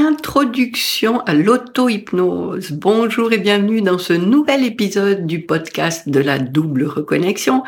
Introduction 0.00 1.20
à 1.26 1.34
l'auto-hypnose. 1.34 2.70
Bonjour 2.72 3.34
et 3.34 3.38
bienvenue 3.38 3.82
dans 3.82 3.98
ce 3.98 4.14
nouvel 4.14 4.64
épisode 4.64 5.26
du 5.26 5.42
podcast 5.42 6.08
de 6.08 6.20
la 6.20 6.38
double 6.38 6.84
reconnexion. 6.84 7.64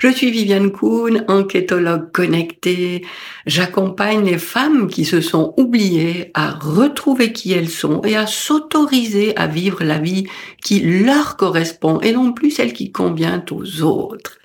Je 0.00 0.08
suis 0.08 0.32
Viviane 0.32 0.72
Kuhn, 0.72 1.24
enquêtologue 1.28 2.10
connectée. 2.10 3.06
J'accompagne 3.46 4.24
les 4.24 4.38
femmes 4.38 4.88
qui 4.88 5.04
se 5.04 5.20
sont 5.20 5.54
oubliées 5.58 6.32
à 6.34 6.50
retrouver 6.50 7.32
qui 7.32 7.52
elles 7.52 7.68
sont 7.68 8.02
et 8.02 8.16
à 8.16 8.26
s'autoriser 8.26 9.36
à 9.36 9.46
vivre 9.46 9.84
la 9.84 9.98
vie 9.98 10.26
qui 10.64 10.80
leur 10.80 11.36
correspond 11.36 12.00
et 12.00 12.10
non 12.10 12.32
plus 12.32 12.50
celle 12.50 12.72
qui 12.72 12.90
convient 12.90 13.44
aux 13.52 13.82
autres. 13.82 14.39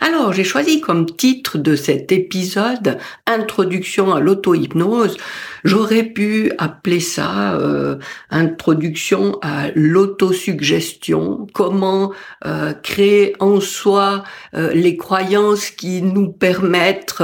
Alors, 0.00 0.32
j'ai 0.32 0.44
choisi 0.44 0.80
comme 0.80 1.06
titre 1.06 1.58
de 1.58 1.76
cet 1.76 2.10
épisode 2.12 2.98
Introduction 3.26 4.12
à 4.12 4.20
l'auto-hypnose. 4.20 5.16
J'aurais 5.64 6.02
pu 6.02 6.52
appeler 6.58 7.00
ça 7.00 7.54
euh, 7.54 7.96
Introduction 8.30 9.38
à 9.40 9.68
l'autosuggestion, 9.74 11.46
comment 11.54 12.12
euh, 12.44 12.74
créer 12.74 13.34
en 13.38 13.60
soi 13.60 14.24
euh, 14.54 14.72
les 14.74 14.96
croyances 14.96 15.70
qui 15.70 16.02
nous 16.02 16.30
permettent 16.30 17.22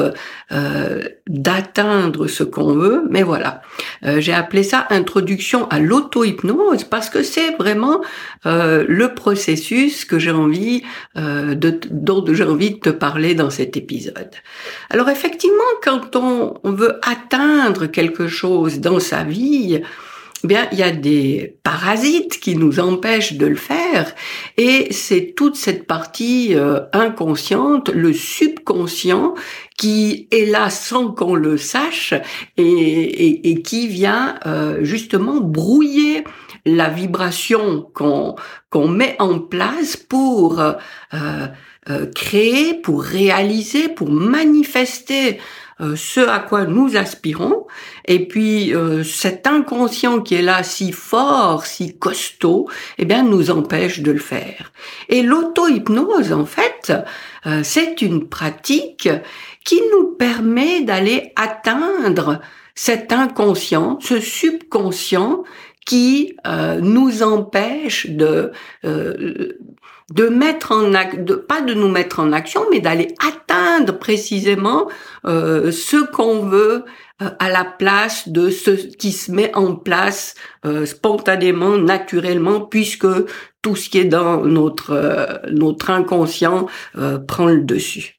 d'atteindre 1.28 2.26
ce 2.26 2.42
qu'on 2.42 2.74
veut. 2.74 3.04
Mais 3.08 3.22
voilà, 3.22 3.62
j'ai 4.02 4.32
appelé 4.32 4.64
ça 4.64 4.86
Introduction 4.90 5.68
à 5.68 5.78
l'auto-hypnose 5.78 6.84
parce 6.84 7.08
que 7.08 7.22
c'est 7.22 7.54
vraiment 7.56 8.00
le 8.44 9.06
processus 9.14 10.04
que 10.04 10.18
j'ai 10.18 10.32
envie 10.32 10.82
de, 11.14 11.80
dont 11.90 12.24
j'ai 12.32 12.42
envie 12.42 12.59
de 12.68 12.76
te 12.76 12.90
parler 12.90 13.34
dans 13.34 13.48
cet 13.48 13.78
épisode. 13.78 14.30
Alors 14.90 15.08
effectivement, 15.08 15.72
quand 15.82 16.14
on, 16.16 16.58
veut 16.64 17.00
atteindre 17.02 17.86
quelque 17.86 18.28
chose 18.28 18.80
dans 18.80 19.00
sa 19.00 19.24
vie, 19.24 19.80
eh 20.42 20.46
bien, 20.46 20.68
il 20.72 20.78
y 20.78 20.82
a 20.82 20.90
des 20.90 21.56
parasites 21.62 22.40
qui 22.40 22.56
nous 22.56 22.80
empêchent 22.80 23.34
de 23.34 23.46
le 23.46 23.56
faire, 23.56 24.14
et 24.56 24.88
c'est 24.92 25.34
toute 25.36 25.56
cette 25.56 25.86
partie 25.86 26.54
euh, 26.54 26.80
inconsciente, 26.92 27.90
le 27.90 28.12
subconscient, 28.12 29.34
qui 29.76 30.28
est 30.30 30.44
là 30.50 30.70
sans 30.70 31.08
qu'on 31.08 31.34
le 31.34 31.56
sache 31.56 32.14
et, 32.56 33.62
qui 33.62 33.86
vient 33.88 34.36
euh, 34.46 34.78
justement 34.82 35.40
brouiller 35.40 36.24
la 36.66 36.90
vibration 36.90 37.88
qu'on 37.94 38.36
qu'on 38.68 38.88
met 38.88 39.16
en 39.18 39.38
place 39.38 39.96
pour 39.96 40.60
euh, 40.60 41.46
euh, 41.88 42.04
créer, 42.14 42.74
pour 42.74 43.02
réaliser, 43.02 43.88
pour 43.88 44.10
manifester 44.10 45.38
euh, 45.80 45.96
ce 45.96 46.20
à 46.20 46.38
quoi 46.38 46.66
nous 46.66 46.94
aspirons. 46.94 47.66
Et 48.04 48.28
puis 48.28 48.74
euh, 48.74 49.02
cet 49.02 49.46
inconscient 49.46 50.20
qui 50.20 50.34
est 50.34 50.42
là 50.42 50.62
si 50.62 50.92
fort, 50.92 51.64
si 51.64 51.96
costaud, 51.96 52.68
eh 52.98 53.06
bien 53.06 53.22
nous 53.22 53.50
empêche 53.50 54.00
de 54.00 54.12
le 54.12 54.18
faire. 54.18 54.72
Et 55.08 55.22
l'auto-hypnose, 55.22 56.34
en 56.34 56.44
fait, 56.44 56.92
c'est 57.62 58.02
une 58.02 58.28
pratique 58.28 59.08
qui 59.64 59.80
nous 59.90 60.08
permet 60.18 60.82
d'aller 60.82 61.32
atteindre 61.34 62.40
cet 62.74 63.10
inconscient, 63.10 63.98
ce 64.02 64.20
subconscient 64.20 65.44
qui 65.86 66.36
nous 66.82 67.22
empêche 67.22 68.10
de 68.10 68.52
de 70.10 70.26
mettre 70.26 70.72
en 70.72 70.90
de, 70.90 71.34
pas 71.34 71.60
de 71.60 71.72
nous 71.72 71.88
mettre 71.88 72.18
en 72.18 72.32
action, 72.32 72.62
mais 72.70 72.80
d'aller 72.80 73.14
atteindre 73.24 73.98
précisément 73.98 74.88
euh, 75.24 75.70
ce 75.70 76.04
qu'on 76.10 76.40
veut 76.40 76.84
euh, 77.22 77.30
à 77.38 77.48
la 77.48 77.64
place 77.64 78.28
de 78.28 78.50
ce 78.50 78.70
qui 78.70 79.12
se 79.12 79.30
met 79.30 79.54
en 79.54 79.76
place 79.76 80.34
euh, 80.66 80.84
spontanément, 80.84 81.78
naturellement, 81.78 82.60
puisque 82.60 83.06
tout 83.62 83.76
ce 83.76 83.88
qui 83.88 83.98
est 83.98 84.04
dans 84.04 84.44
notre 84.44 85.42
notre 85.50 85.90
inconscient 85.90 86.66
prend 87.28 87.46
le 87.46 87.60
dessus. 87.60 88.18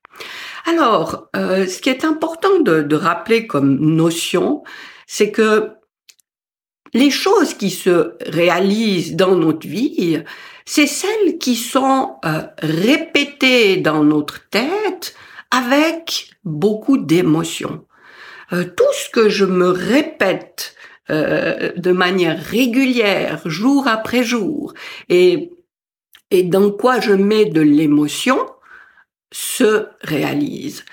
Alors, 0.67 1.29
ce 1.33 1.81
qui 1.81 1.89
est 1.89 2.05
important 2.05 2.59
de, 2.59 2.83
de 2.83 2.95
rappeler 2.95 3.47
comme 3.47 3.79
notion, 3.79 4.61
c'est 5.07 5.31
que 5.31 5.71
les 6.93 7.09
choses 7.09 7.55
qui 7.55 7.71
se 7.71 8.13
réalisent 8.27 9.15
dans 9.15 9.35
notre 9.35 9.67
vie, 9.67 10.21
c'est 10.65 10.87
celles 10.87 11.37
qui 11.39 11.55
sont 11.55 12.17
euh, 12.25 12.43
répétées 12.61 13.77
dans 13.77 14.03
notre 14.03 14.49
tête 14.49 15.15
avec 15.49 16.31
beaucoup 16.43 16.97
d'émotion. 16.97 17.85
Euh, 18.53 18.63
tout 18.65 18.93
ce 18.93 19.09
que 19.09 19.29
je 19.29 19.45
me 19.45 19.69
répète 19.69 20.75
euh, 21.09 21.71
de 21.75 21.91
manière 21.91 22.41
régulière, 22.41 23.41
jour 23.45 23.87
après 23.87 24.23
jour, 24.23 24.73
et, 25.09 25.51
et 26.29 26.43
dans 26.43 26.71
quoi 26.71 26.99
je 26.99 27.13
mets 27.13 27.45
de 27.45 27.61
l'émotion, 27.61 28.39
se 29.31 29.87
réalise. 30.01 30.85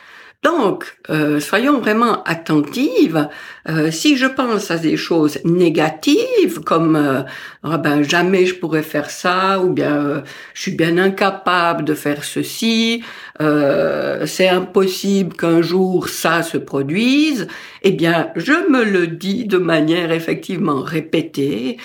Donc, 0.44 0.96
euh, 1.10 1.40
soyons 1.40 1.80
vraiment 1.80 2.22
attentives. 2.22 3.28
Euh, 3.68 3.90
si 3.90 4.16
je 4.16 4.26
pense 4.26 4.70
à 4.70 4.78
des 4.78 4.96
choses 4.96 5.40
négatives, 5.44 6.60
comme 6.60 6.94
euh, 6.94 7.22
ah 7.64 7.76
ben 7.76 8.02
jamais 8.04 8.46
je 8.46 8.54
pourrais 8.54 8.84
faire 8.84 9.10
ça, 9.10 9.58
ou 9.60 9.72
bien 9.72 10.22
je 10.54 10.62
suis 10.62 10.70
bien 10.76 10.96
incapable 10.96 11.84
de 11.84 11.94
faire 11.94 12.22
ceci, 12.22 13.02
c'est 13.40 14.48
impossible 14.48 15.36
qu'un 15.36 15.62
jour 15.62 16.08
ça 16.08 16.42
se 16.42 16.56
produise, 16.56 17.46
eh 17.82 17.92
bien, 17.92 18.30
je 18.36 18.52
me 18.70 18.84
le 18.84 19.06
dis 19.06 19.44
de 19.44 19.58
manière 19.58 20.12
effectivement 20.12 20.82
répétée 20.82 21.78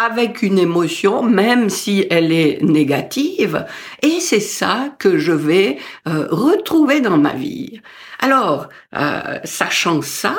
avec 0.00 0.40
une 0.40 0.58
émotion, 0.58 1.22
même 1.22 1.68
si 1.68 2.06
elle 2.08 2.32
est 2.32 2.62
négative, 2.62 3.66
et 4.00 4.18
c'est 4.18 4.40
ça 4.40 4.94
que 4.98 5.18
je 5.18 5.32
vais 5.32 5.76
euh, 6.08 6.26
retrouver 6.30 7.02
dans 7.02 7.18
ma 7.18 7.34
vie. 7.34 7.82
Alors, 8.18 8.70
euh, 8.96 9.38
sachant 9.44 10.00
ça, 10.00 10.36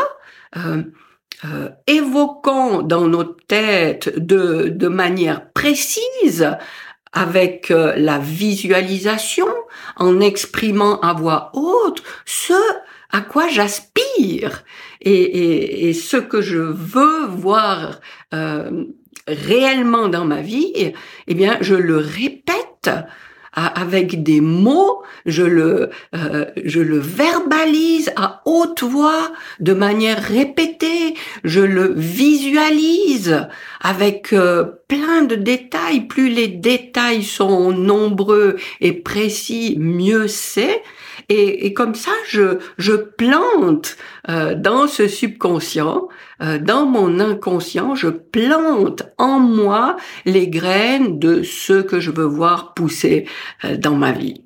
euh, 0.57 1.69
évoquons 1.85 2.81
dans 2.81 3.07
notre 3.07 3.37
tête 3.47 4.17
de, 4.17 4.69
de 4.69 4.87
manière 4.87 5.51
précise, 5.51 6.57
avec 7.13 7.67
la 7.69 8.19
visualisation, 8.19 9.47
en 9.97 10.21
exprimant 10.21 10.97
à 11.01 11.11
voix 11.11 11.51
haute 11.53 12.01
ce 12.25 12.53
à 13.09 13.19
quoi 13.19 13.49
j'aspire 13.49 14.63
et, 15.01 15.89
et, 15.89 15.93
ce 15.93 16.15
que 16.15 16.39
je 16.39 16.59
veux 16.59 17.25
voir 17.25 17.99
réellement 19.27 20.07
dans 20.07 20.25
ma 20.25 20.41
vie, 20.41 20.93
eh 21.27 21.33
bien, 21.33 21.57
je 21.61 21.75
le 21.75 21.97
répète 21.97 22.89
avec 23.53 24.23
des 24.23 24.39
mots, 24.39 25.03
je 25.25 25.43
le, 25.43 25.89
euh, 26.15 26.45
je 26.63 26.79
le 26.79 26.99
verbalise 26.99 28.11
à 28.15 28.41
haute 28.45 28.83
voix, 28.83 29.31
de 29.59 29.73
manière 29.73 30.21
répétée, 30.21 31.15
je 31.43 31.59
le 31.59 31.93
visualise 31.93 33.47
avec 33.81 34.31
euh, 34.31 34.63
plein 34.87 35.23
de 35.23 35.35
détails. 35.35 36.07
Plus 36.07 36.29
les 36.29 36.47
détails 36.47 37.23
sont 37.23 37.73
nombreux 37.73 38.55
et 38.79 38.93
précis, 38.93 39.75
mieux 39.77 40.27
c'est. 40.27 40.81
Et, 41.33 41.73
comme 41.73 41.95
ça, 41.95 42.11
je, 42.27 42.95
plante 42.95 43.95
euh, 44.27 44.53
dans 44.53 44.85
ce 44.85 45.07
subconscient, 45.07 46.09
euh, 46.41 46.59
dans 46.59 46.85
mon 46.85 47.21
inconscient, 47.21 47.95
je 47.95 48.09
plante 48.09 49.03
en 49.17 49.39
moi 49.39 49.95
les 50.25 50.49
graines 50.49 51.19
de 51.19 51.41
ce 51.41 51.81
que 51.81 52.01
je 52.01 52.11
veux 52.11 52.25
voir 52.25 52.73
pousser 52.73 53.29
euh, 53.63 53.77
dans 53.77 53.95
ma 53.95 54.11
vie. 54.11 54.43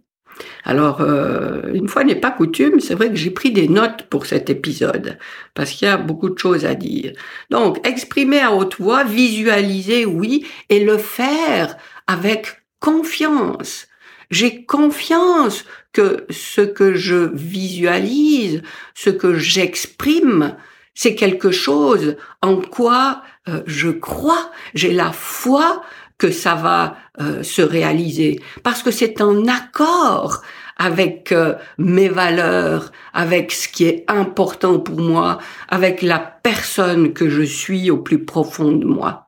Alors, 0.63 1.01
une 1.01 1.87
fois 1.87 2.03
n'est 2.03 2.19
pas 2.19 2.29
coutume, 2.29 2.81
c'est 2.81 2.93
vrai 2.93 3.09
que 3.09 3.15
j'ai 3.15 3.29
pris 3.29 3.51
des 3.51 3.69
notes 3.69 4.03
pour 4.09 4.25
cet 4.25 4.49
épisode, 4.49 5.17
parce 5.53 5.71
qu'il 5.71 5.87
y 5.87 5.91
a 5.91 5.95
beaucoup 5.95 6.29
de 6.29 6.37
choses 6.37 6.65
à 6.65 6.75
dire. 6.75 7.13
Donc, 7.49 7.87
exprimer 7.87 8.41
à 8.41 8.51
haute 8.51 8.75
voix, 8.77 9.05
visualiser, 9.05 10.05
oui, 10.05 10.45
et 10.69 10.83
le 10.83 10.97
faire 10.97 11.77
avec 12.05 12.47
confiance. 12.81 13.87
J'ai 14.31 14.65
confiance 14.65 15.65
que 15.93 16.25
ce 16.29 16.61
que 16.61 16.95
je 16.95 17.31
visualise, 17.33 18.61
ce 18.93 19.09
que 19.09 19.35
j'exprime, 19.35 20.55
c'est 20.93 21.15
quelque 21.15 21.51
chose 21.51 22.15
en 22.41 22.57
quoi 22.57 23.21
euh, 23.47 23.61
je 23.67 23.89
crois, 23.89 24.51
j'ai 24.73 24.91
la 24.91 25.11
foi 25.11 25.83
que 26.17 26.31
ça 26.31 26.55
va 26.55 26.97
euh, 27.19 27.43
se 27.43 27.61
réaliser, 27.61 28.41
parce 28.63 28.81
que 28.81 28.91
c'est 28.91 29.21
en 29.21 29.47
accord 29.47 30.41
avec 30.77 31.31
euh, 31.31 31.55
mes 31.77 32.09
valeurs, 32.09 32.91
avec 33.13 33.51
ce 33.51 33.67
qui 33.67 33.85
est 33.85 34.05
important 34.07 34.79
pour 34.79 34.99
moi, 34.99 35.39
avec 35.69 36.01
la 36.01 36.19
personne 36.19 37.13
que 37.13 37.29
je 37.29 37.43
suis 37.43 37.91
au 37.91 37.97
plus 37.97 38.23
profond 38.25 38.71
de 38.71 38.85
moi. 38.85 39.24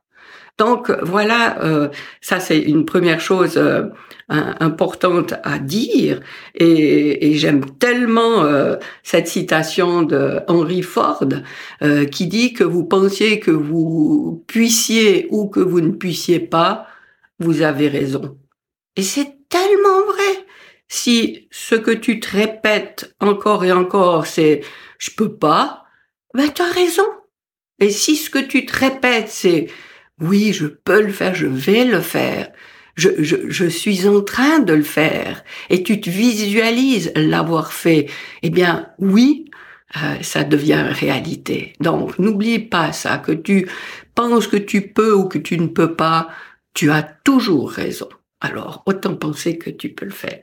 Donc 0.57 0.89
voilà, 1.03 1.61
euh, 1.63 1.89
ça 2.19 2.39
c'est 2.39 2.59
une 2.59 2.85
première 2.85 3.19
chose 3.19 3.57
euh, 3.57 3.89
importante 4.27 5.35
à 5.43 5.59
dire. 5.59 6.19
Et, 6.55 7.35
j'aime 7.35 7.77
tellement 7.77 8.43
euh, 8.43 8.77
cette 9.03 9.27
citation 9.27 10.01
de 10.01 10.39
Henry 10.47 10.81
Ford 10.81 11.23
qui 12.11 12.27
dit 12.27 12.53
que 12.53 12.63
vous 12.63 12.85
pensiez 12.85 13.39
que 13.39 13.51
vous 13.51 14.43
puissiez 14.47 15.27
ou 15.29 15.47
que 15.47 15.59
vous 15.59 15.81
ne 15.81 15.91
puissiez 15.91 16.39
pas, 16.39 16.87
vous 17.39 17.61
avez 17.61 17.87
raison. 17.87 18.37
Et 18.95 19.03
c'est 19.03 19.37
tellement 19.49 20.05
vrai. 20.07 20.45
Si 20.87 21.47
ce 21.51 21.75
que 21.75 21.91
tu 21.91 22.19
te 22.19 22.35
répètes 22.35 23.13
encore 23.19 23.63
et 23.63 23.71
encore, 23.71 24.25
c'est 24.25 24.61
je 24.97 25.11
peux 25.11 25.35
pas, 25.35 25.83
ben 26.33 26.51
tu 26.51 26.61
as 26.61 26.71
raison. 26.71 27.05
Et 27.79 27.91
si 27.91 28.15
ce 28.15 28.31
que 28.31 28.39
tu 28.39 28.65
te 28.65 28.75
répètes, 28.75 29.29
c'est 29.29 29.67
oui, 30.21 30.53
je 30.53 30.65
peux 30.65 31.01
le 31.01 31.11
faire, 31.11 31.35
je 31.35 31.47
vais 31.47 31.85
le 31.85 32.01
faire, 32.01 32.51
je, 32.95 33.09
je, 33.19 33.35
je 33.47 33.65
suis 33.65 34.07
en 34.07 34.21
train 34.21 34.59
de 34.59 34.73
le 34.73 34.83
faire, 34.83 35.43
et 35.69 35.83
tu 35.83 36.01
te 36.01 36.09
visualises 36.09 37.11
l'avoir 37.15 37.73
fait, 37.73 38.07
eh 38.41 38.49
bien 38.49 38.89
oui, 38.99 39.45
euh, 39.95 40.21
ça 40.21 40.43
devient 40.43 40.85
réalité. 40.89 41.73
Donc 41.79 42.19
n'oublie 42.19 42.59
pas 42.59 42.91
ça, 42.91 43.17
que 43.17 43.31
tu 43.31 43.67
penses 44.15 44.47
que 44.47 44.57
tu 44.57 44.81
peux 44.81 45.13
ou 45.13 45.27
que 45.27 45.37
tu 45.37 45.57
ne 45.57 45.67
peux 45.67 45.93
pas, 45.93 46.29
tu 46.73 46.91
as 46.91 47.03
toujours 47.03 47.71
raison. 47.71 48.09
Alors 48.41 48.83
autant 48.85 49.15
penser 49.15 49.57
que 49.57 49.69
tu 49.69 49.89
peux 49.89 50.05
le 50.05 50.11
faire. 50.11 50.41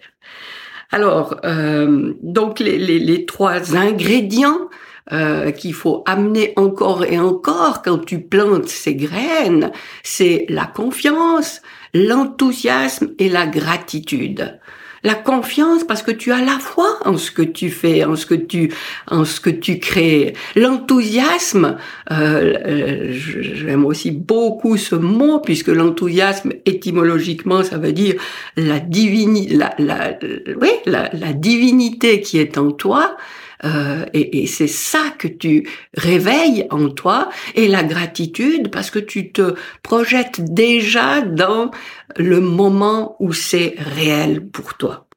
Alors, 0.91 1.41
euh, 1.45 2.15
donc 2.23 2.61
les, 2.61 2.79
les, 2.79 3.01
les, 3.01 3.27
trois 3.27 3.75
ingrédients 3.77 4.69
euh, 5.13 5.51
qu'il 5.51 5.75
faut 5.75 6.03
amener 6.07 6.55
encore 6.57 7.05
et 7.05 7.19
encore 7.19 7.83
quand 7.83 7.99
tu 7.99 8.21
plantes 8.21 8.69
ces 8.69 8.95
graines, 8.95 9.71
c'est 10.03 10.47
la 10.49 10.65
confiance, 10.65 11.61
l'enthousiasme 11.93 13.11
et 13.19 13.29
la 13.29 13.47
gratitude. 13.47 14.59
La 15.03 15.15
confiance 15.15 15.85
parce 15.85 16.03
que 16.03 16.11
tu 16.11 16.33
as 16.33 16.41
la 16.41 16.59
foi 16.59 16.89
en 17.05 17.19
ce 17.19 17.31
que 17.31 17.43
tu 17.43 17.69
fais, 17.69 18.03
en 18.05 18.17
ce 18.17 18.25
que 18.25 18.35
tu, 18.35 18.73
en 19.07 19.27
ce 19.27 19.39
que 19.41 19.51
tu 19.51 19.79
crées. 19.79 20.33
L'enthousiasme, 20.57 21.77
euh, 22.11 22.55
euh 22.65 23.13
j'aime 23.13 23.85
aussi 23.85 24.11
beaucoup 24.11 24.79
ce 24.79 24.95
mot 24.95 25.41
puisque 25.41 25.69
l'enthousiasme 25.69 26.55
étymologiquement 26.65 27.63
ça 27.63 27.77
veut 27.77 27.93
dire 27.93 28.15
la, 28.57 28.81
divini, 28.81 29.49
la, 29.49 29.75
la, 29.77 30.19
oui, 30.59 30.71
la, 30.87 31.11
la 31.13 31.35
divinité 31.35 32.23
qui 32.23 32.39
est 32.39 32.57
en 32.57 32.71
toi. 32.71 33.19
Euh, 33.65 34.05
et, 34.13 34.47
c'est 34.47 34.69
ça 34.69 35.13
que 35.19 35.29
tu 35.29 35.67
réveilles 35.97 36.67
en 36.71 36.91
toi 36.91 37.31
et 37.55 37.69
la 37.69 37.83
gratitude 37.83 38.71
parce 38.71 38.91
que 38.91 38.99
tu 38.99 39.33
te 39.33 39.55
projettes 39.83 40.41
déjà 40.53 41.23
dans 41.23 41.71
le 42.17 42.41
moment 42.41 43.17
où 43.21 43.33
c'est 43.33 43.75
réel 43.79 44.47
pour 44.47 44.75
toi. 44.75 45.09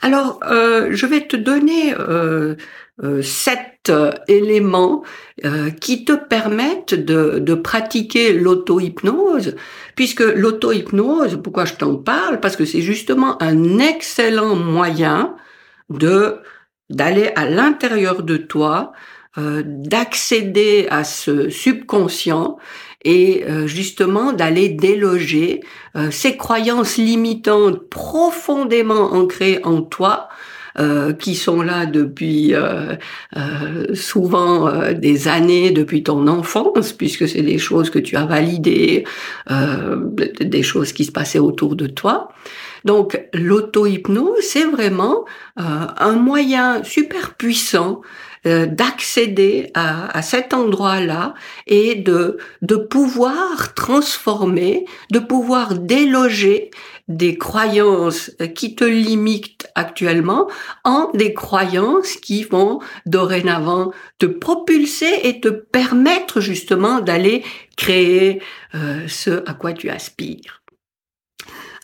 Alors, 0.00 0.40
euh, 0.50 0.88
je 0.90 1.06
vais 1.06 1.26
te 1.26 1.36
donner 1.36 1.94
euh, 1.96 2.56
sept 3.22 3.92
éléments 4.28 5.02
qui 5.80 6.04
te 6.04 6.12
permettent 6.12 6.94
de, 6.94 7.40
de 7.40 7.54
pratiquer 7.54 8.32
l'auto-hypnose, 8.32 9.56
puisque 9.96 10.20
l'auto-hypnose, 10.20 11.40
pourquoi 11.42 11.64
je 11.64 11.74
t'en 11.74 11.96
parle? 11.96 12.38
Parce 12.38 12.54
que 12.54 12.64
c'est 12.64 12.80
justement 12.80 13.42
un 13.42 13.80
excellent 13.80 14.54
moyen 14.54 15.34
de 15.90 16.36
d'aller 16.92 17.30
à 17.36 17.48
l'intérieur 17.48 18.22
de 18.22 18.36
toi, 18.36 18.92
euh, 19.38 19.62
d'accéder 19.64 20.86
à 20.90 21.04
ce 21.04 21.48
subconscient 21.48 22.58
et 23.04 23.44
euh, 23.48 23.66
justement 23.66 24.32
d'aller 24.32 24.68
déloger 24.68 25.60
euh, 25.96 26.10
ces 26.10 26.36
croyances 26.36 26.96
limitantes 26.96 27.88
profondément 27.88 29.12
ancrées 29.12 29.60
en 29.64 29.82
toi, 29.82 30.28
euh, 30.78 31.12
qui 31.12 31.34
sont 31.34 31.60
là 31.60 31.84
depuis 31.84 32.54
souvent 33.94 34.70
des 34.92 35.28
années, 35.28 35.70
depuis 35.70 36.02
ton 36.02 36.26
enfance, 36.28 36.92
puisque 36.92 37.28
c'est 37.28 37.42
des 37.42 37.58
choses 37.58 37.90
que 37.90 37.98
tu 37.98 38.16
as 38.16 38.24
validées, 38.24 39.04
des 40.40 40.62
choses 40.62 40.92
qui 40.92 41.04
se 41.04 41.12
passaient 41.12 41.38
autour 41.38 41.76
de 41.76 41.86
toi. 41.86 42.28
Donc 42.84 43.20
l'auto-hypnose, 43.32 44.40
c'est 44.42 44.64
vraiment 44.64 45.24
euh, 45.58 45.86
un 45.96 46.12
moyen 46.12 46.82
super 46.84 47.34
puissant 47.34 48.00
euh, 48.44 48.66
d'accéder 48.66 49.70
à, 49.74 50.20
cet 50.22 50.52
endroit-là 50.52 51.34
et 51.68 51.94
de, 51.94 52.38
de 52.60 52.74
pouvoir 52.74 53.74
transformer, 53.74 54.84
de 55.12 55.20
pouvoir 55.20 55.74
déloger 55.74 56.70
des 57.06 57.38
croyances 57.38 58.32
qui 58.54 58.74
te 58.74 58.84
limitent 58.84 59.68
actuellement 59.76 60.48
en 60.82 61.10
des 61.14 61.34
croyances 61.34 62.14
qui 62.14 62.42
vont 62.42 62.80
dorénavant 63.06 63.92
te 64.18 64.26
propulser 64.26 65.20
et 65.24 65.40
te 65.40 65.48
permettre 65.48 66.40
justement 66.40 67.00
d'aller 67.00 67.44
créer 67.76 68.42
euh, 68.74 69.06
ce 69.06 69.48
à 69.48 69.54
quoi 69.54 69.72
tu 69.72 69.88
aspires. 69.88 70.61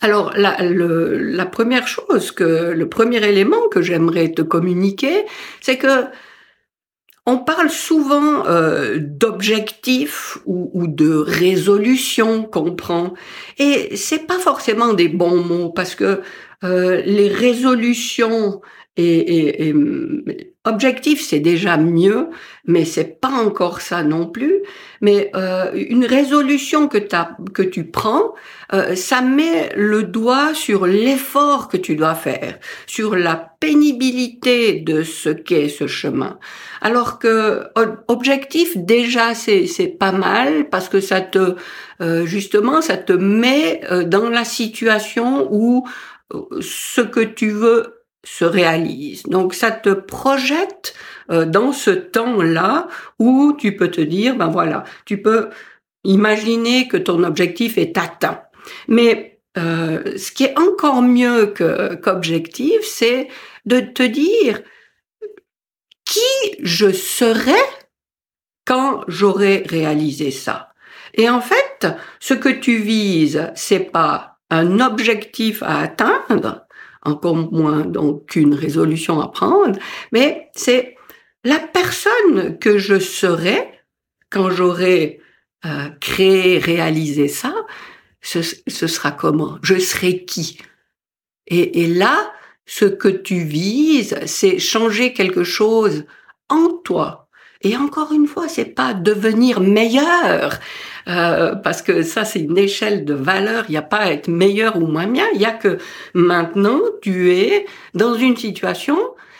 Alors 0.01 0.33
la, 0.37 0.57
la 0.61 1.47
première 1.47 1.89
chose 1.89 2.31
que 2.31 2.73
le 2.73 2.89
premier 2.89 3.25
élément 3.27 3.69
que 3.69 3.83
j'aimerais 3.83 4.31
te 4.31 4.43
communiquer, 4.43 5.25
c'est 5.61 5.77
que 5.77 6.05
on 7.29 7.37
parle 7.37 7.69
souvent 7.69 8.47
euh, 8.47 8.97
d'objectifs 8.99 10.39
ou, 10.47 10.71
ou, 10.73 10.87
de 10.87 11.13
résolutions 11.13 12.45
qu'on 12.45 12.75
prend, 12.75 13.13
et 13.59 13.95
c'est 13.97 14.27
pas 14.27 14.39
forcément 14.39 14.95
des 14.95 15.09
bons 15.09 15.45
mots 15.45 15.69
parce 15.69 15.95
que 15.95 16.23
euh, 16.65 17.03
les 17.05 17.29
résolutions 17.29 18.63
et, 18.99 19.69
et, 19.69 19.69
et 19.69 19.75
objectif, 20.65 21.25
c'est 21.25 21.41
déjà 21.41 21.77
mieux, 21.79 22.29
mais 22.67 22.85
c'est 22.85 23.21
pas 23.21 23.31
encore 23.31 23.81
ça 23.81 24.03
non 24.03 24.27
plus. 24.27 24.63
Mais 25.01 25.31
euh, 25.35 25.71
une 25.75 26.05
résolution 26.05 26.89
que, 26.89 26.99
as, 27.15 27.37
que 27.55 27.63
tu 27.63 27.85
prends, 27.85 28.35
euh, 28.75 28.95
ça 28.95 29.23
met 29.23 29.71
le 29.77 30.03
doigt 30.03 30.53
sur 30.53 30.87
l'effort 30.87 31.69
que 31.69 31.77
tu 31.77 31.97
dois 31.97 32.15
faire, 32.15 32.59
sur 32.87 33.17
la 33.17 33.37
pénibilité 33.61 34.81
de 34.81 35.03
ce 35.05 35.31
qu'est 35.31 35.69
ce 35.69 35.87
chemin. 35.87 36.39
Alors 36.81 37.19
que 37.19 37.63
objectif, 38.09 38.77
déjà, 38.77 39.35
c'est 39.35 39.67
c'est 39.67 39.89
pas 39.89 40.13
mal 40.13 40.69
parce 40.69 40.89
que 40.89 41.01
ça 41.01 41.21
te 41.21 41.55
euh, 42.01 42.27
justement, 42.27 42.81
ça 42.81 42.97
te 42.97 43.13
met 43.13 43.81
euh, 43.91 44.05
dans 44.05 44.29
la 44.29 44.45
situation 44.45 45.49
où 45.51 45.87
euh, 46.33 46.43
ce 46.61 47.01
que 47.01 47.21
tu 47.21 47.51
veux 47.51 47.98
se 48.29 48.45
réalise. 48.45 49.23
Donc 49.25 49.55
ça 49.55 49.71
te 49.71 49.91
projette 49.91 50.95
euh, 51.31 51.45
dans 51.45 51.73
ce 51.73 51.91
temps-là 51.91 52.89
où 53.19 53.55
tu 53.59 53.75
peux 53.75 53.91
te 53.91 54.01
dire, 54.01 54.37
ben 54.37 54.49
voilà, 54.49 54.85
tu 55.07 55.21
peux 55.21 55.49
imaginer 56.05 56.89
que 56.89 56.97
ton 56.97 57.25
objectif 57.25 57.79
est 57.79 57.97
atteint. 57.97 58.43
Mais 58.87 59.41
euh, 59.57 60.17
ce 60.17 60.31
qui 60.31 60.45
est 60.45 60.59
encore 60.59 61.03
mieux 61.03 61.55
qu'objectif, 62.03 62.83
c'est 62.83 63.29
de 63.65 63.81
te 63.81 64.03
dire 64.03 64.61
qui 66.05 66.21
je 66.63 66.93
serai 66.93 67.61
quand 68.65 69.05
j'aurai 69.09 69.65
réalisé 69.67 70.31
ça. 70.31 70.73
Et 71.15 71.29
en 71.29 71.41
fait, 71.41 71.89
ce 72.21 72.35
que 72.35 72.51
tu 72.51 72.77
vises, 72.77 73.51
c'est 73.55 73.91
pas 73.91 74.39
un 74.51 74.81
objectif 74.81 75.63
à 75.63 75.81
atteindre, 75.81 76.67
encore 77.09 77.37
moins 77.37 77.85
donc 77.85 78.27
qu'une 78.27 78.55
résolution 78.55 79.21
à 79.21 79.29
prendre, 79.29 79.79
mais 80.13 80.51
c'est 80.55 80.97
la 81.45 81.59
personne 81.59 82.59
que 82.59 82.79
je 82.79 82.99
serai 82.99 83.69
quand 84.31 84.51
j'aurai 84.51 85.21
euh, 85.65 85.89
créé, 86.01 86.59
réalisé 86.59 87.29
ça, 87.29 87.55
ce, 88.21 88.43
sera 88.43 89.11
comment? 89.11 89.59
Je 89.63 89.79
serai 89.79 90.25
qui? 90.25 90.59
Et 91.47 91.87
là, 91.87 92.31
ce 92.69 92.85
que 92.85 93.09
tu 93.09 93.41
vises, 93.41 94.19
c'est 94.27 94.59
changer 94.59 95.15
quelque 95.15 95.45
chose 95.45 96.05
en 96.51 96.69
toi, 96.85 97.28
et 97.63 97.77
encore 97.77 98.13
une 98.13 98.29
fois, 98.29 98.47
c'est 98.49 98.65
pas 98.65 98.95
devenir 98.95 99.61
meilleur, 99.61 100.61
euh, 101.09 101.57
parce 101.57 101.83
que 101.83 102.03
ça 102.03 102.25
c'est 102.25 102.41
une 102.41 102.59
échelle 102.59 103.05
de 103.05 103.15
valeur. 103.15 103.65
Il 103.69 103.73
n'y 103.73 103.77
a 103.77 103.83
pas 103.83 103.99
à 103.99 104.13
être 104.13 104.29
meilleur 104.29 104.77
ou 104.77 104.87
moins 104.87 105.09
bien. 105.09 105.25
Il 105.35 105.41
y 105.41 105.45
a 105.45 105.53
que 105.53 105.79
maintenant 106.15 106.81
tu 107.03 107.33
es 107.33 107.67
dans 107.95 108.15
une 108.15 108.37
situation. 108.37 108.97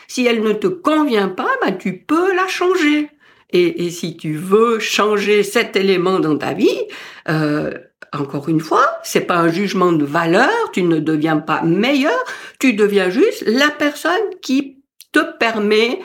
Si 0.07 0.25
elle 0.25 0.41
ne 0.41 0.53
te 0.53 0.67
convient 0.67 1.29
pas, 1.29 1.49
bah, 1.61 1.71
tu 1.71 1.99
peux 1.99 2.35
la 2.35 2.47
changer. 2.47 3.09
Et, 3.51 3.85
et, 3.85 3.89
si 3.89 4.17
tu 4.17 4.33
veux 4.33 4.79
changer 4.79 5.41
cet 5.43 5.75
élément 5.75 6.19
dans 6.19 6.37
ta 6.37 6.53
vie, 6.53 6.81
euh, 7.29 7.71
encore 8.11 8.49
une 8.49 8.59
fois, 8.59 8.85
c'est 9.03 9.21
pas 9.21 9.37
un 9.37 9.49
jugement 9.49 9.91
de 9.91 10.05
valeur. 10.05 10.49
Tu 10.73 10.83
ne 10.83 10.99
deviens 10.99 11.37
pas 11.37 11.61
meilleur. 11.61 12.19
Tu 12.59 12.73
deviens 12.73 13.09
juste 13.09 13.43
la 13.47 13.69
personne 13.69 14.11
qui 14.41 14.79
te 15.11 15.19
permet 15.39 15.99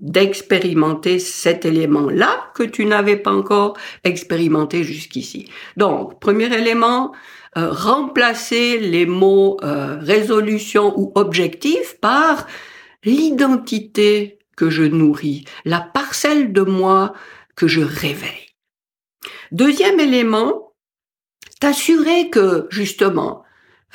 d'expérimenter 0.00 1.18
cet 1.18 1.64
élément-là 1.64 2.50
que 2.54 2.62
tu 2.62 2.84
n'avais 2.84 3.16
pas 3.16 3.32
encore 3.32 3.76
expérimenté 4.04 4.84
jusqu'ici. 4.84 5.48
Donc, 5.76 6.20
premier 6.20 6.52
élément, 6.52 7.12
euh, 7.56 7.70
remplacer 7.70 8.78
les 8.78 9.06
mots 9.06 9.58
euh, 9.62 9.98
résolution 10.00 10.92
ou 10.98 11.12
objectif 11.14 11.96
par 12.00 12.46
l'identité 13.04 14.38
que 14.56 14.70
je 14.70 14.82
nourris, 14.82 15.44
la 15.64 15.80
parcelle 15.80 16.52
de 16.52 16.62
moi 16.62 17.12
que 17.54 17.68
je 17.68 17.80
réveille. 17.80 18.54
Deuxième 19.52 20.00
élément, 20.00 20.72
t'assurer 21.60 22.28
que 22.30 22.66
justement 22.70 23.44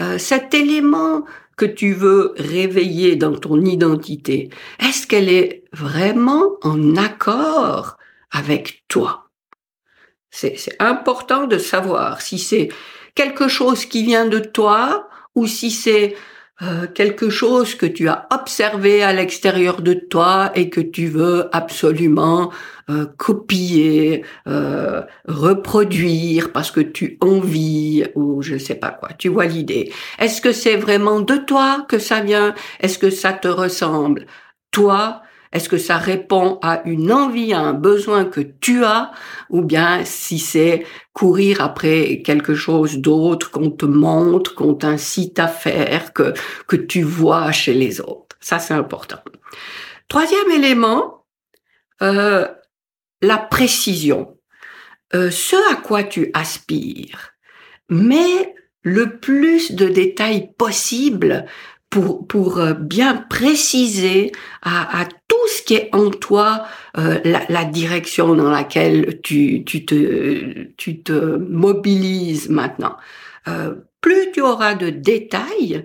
euh, 0.02 0.18
cet 0.18 0.54
élément 0.54 1.26
que 1.60 1.66
tu 1.66 1.92
veux 1.92 2.34
réveiller 2.38 3.18
dans 3.18 3.36
ton 3.36 3.60
identité, 3.60 4.50
est-ce 4.80 5.06
qu'elle 5.06 5.28
est 5.28 5.66
vraiment 5.74 6.54
en 6.62 6.96
accord 6.96 7.98
avec 8.32 8.86
toi? 8.88 9.30
C'est 10.32 10.56
important 10.80 11.48
de 11.48 11.58
savoir 11.58 12.22
si 12.22 12.40
c'est 12.40 12.70
quelque 13.14 13.50
chose 13.50 13.84
qui 13.86 14.04
vient 14.04 14.26
de 14.26 14.40
toi 14.40 15.10
ou 15.36 15.48
si 15.48 15.70
c'est 15.70 16.16
euh, 16.62 16.88
quelque 16.88 17.30
chose 17.30 17.76
que 17.76 17.86
tu 17.86 18.10
as 18.10 18.28
observé 18.32 19.02
à 19.02 19.14
l'extérieur 19.14 19.82
de 19.82 19.94
toi 19.94 20.52
et 20.56 20.70
que 20.70 20.82
tu 20.82 21.08
veux 21.08 21.48
absolument 21.56 22.52
euh, 22.90 23.06
copier, 23.18 24.26
euh, 24.48 25.02
reproduire 25.26 26.52
parce 26.52 26.72
que 26.72 26.82
tu 26.82 27.18
envies 27.22 28.04
ou 28.16 28.42
je 28.42 28.58
sais 28.58 28.76
pas 28.76 28.90
quoi. 28.90 29.10
Tu 29.18 29.30
vois 29.30 29.46
l'idée. 29.46 29.94
Est-ce 30.20 30.42
que 30.42 30.52
c'est 30.52 30.76
vraiment 30.76 31.22
de 31.22 31.38
toi 31.38 31.86
que 31.88 31.98
ça 31.98 32.20
vient? 32.20 32.54
Est-ce 32.82 33.00
que 33.00 33.10
ça 33.10 33.32
te 33.32 33.48
ressemble? 33.48 34.26
Toi, 34.72 35.22
est-ce 35.52 35.68
que 35.68 35.78
ça 35.78 35.98
répond 35.98 36.60
à 36.62 36.82
une 36.86 37.12
envie, 37.12 37.54
à 37.54 37.60
un 37.60 37.74
besoin 37.74 38.26
que 38.26 38.42
tu 38.42 38.84
as, 38.84 39.12
ou 39.50 39.62
bien 39.64 40.06
si 40.06 40.38
c'est 40.38 40.86
courir 41.14 41.62
après 41.62 42.22
quelque 42.22 42.54
chose 42.54 42.98
d'autre 42.98 43.50
qu'on 43.50 43.72
te 43.72 43.86
montre, 43.86 44.54
qu'on 44.54 44.76
t'incite 44.76 45.40
à 45.40 45.48
faire, 45.48 46.14
que, 46.14 46.34
que 46.68 46.76
tu 46.76 47.02
vois 47.02 47.52
chez 47.52 47.74
les 47.74 48.00
autres? 48.00 48.38
Ça, 48.40 48.60
c'est 48.60 48.76
important. 48.76 49.20
Troisième 50.08 50.52
élément, 50.52 51.26
euh, 52.02 52.48
la 53.22 53.38
précision. 53.38 54.38
Euh, 55.16 55.32
ce 55.32 55.56
à 55.72 55.76
quoi 55.76 56.04
tu 56.04 56.30
aspires. 56.36 57.32
Mais 57.90 58.56
le 58.84 59.18
plus 59.18 59.72
de 59.72 59.88
détails 59.90 60.52
possible 60.58 61.46
pour, 61.90 62.28
pour 62.28 62.60
euh, 62.60 62.74
bien 62.74 63.16
préciser 63.16 64.32
à, 64.62 65.02
à 65.02 65.06
ce 65.60 65.64
qui 65.64 65.76
est 65.76 65.90
en 65.94 66.10
toi 66.10 66.66
euh, 66.98 67.20
la, 67.24 67.66
direction 67.66 68.34
dans 68.34 68.50
laquelle 68.50 69.20
tu, 69.22 69.66
tu, 69.66 69.84
te, 69.84 71.38
mobilises 71.38 72.50
maintenant? 72.50 72.96
Euh, 73.48 73.76
plus 74.02 74.32
tu 74.34 74.42
auras 74.42 74.76
de 74.76 74.90
détails, 74.90 75.84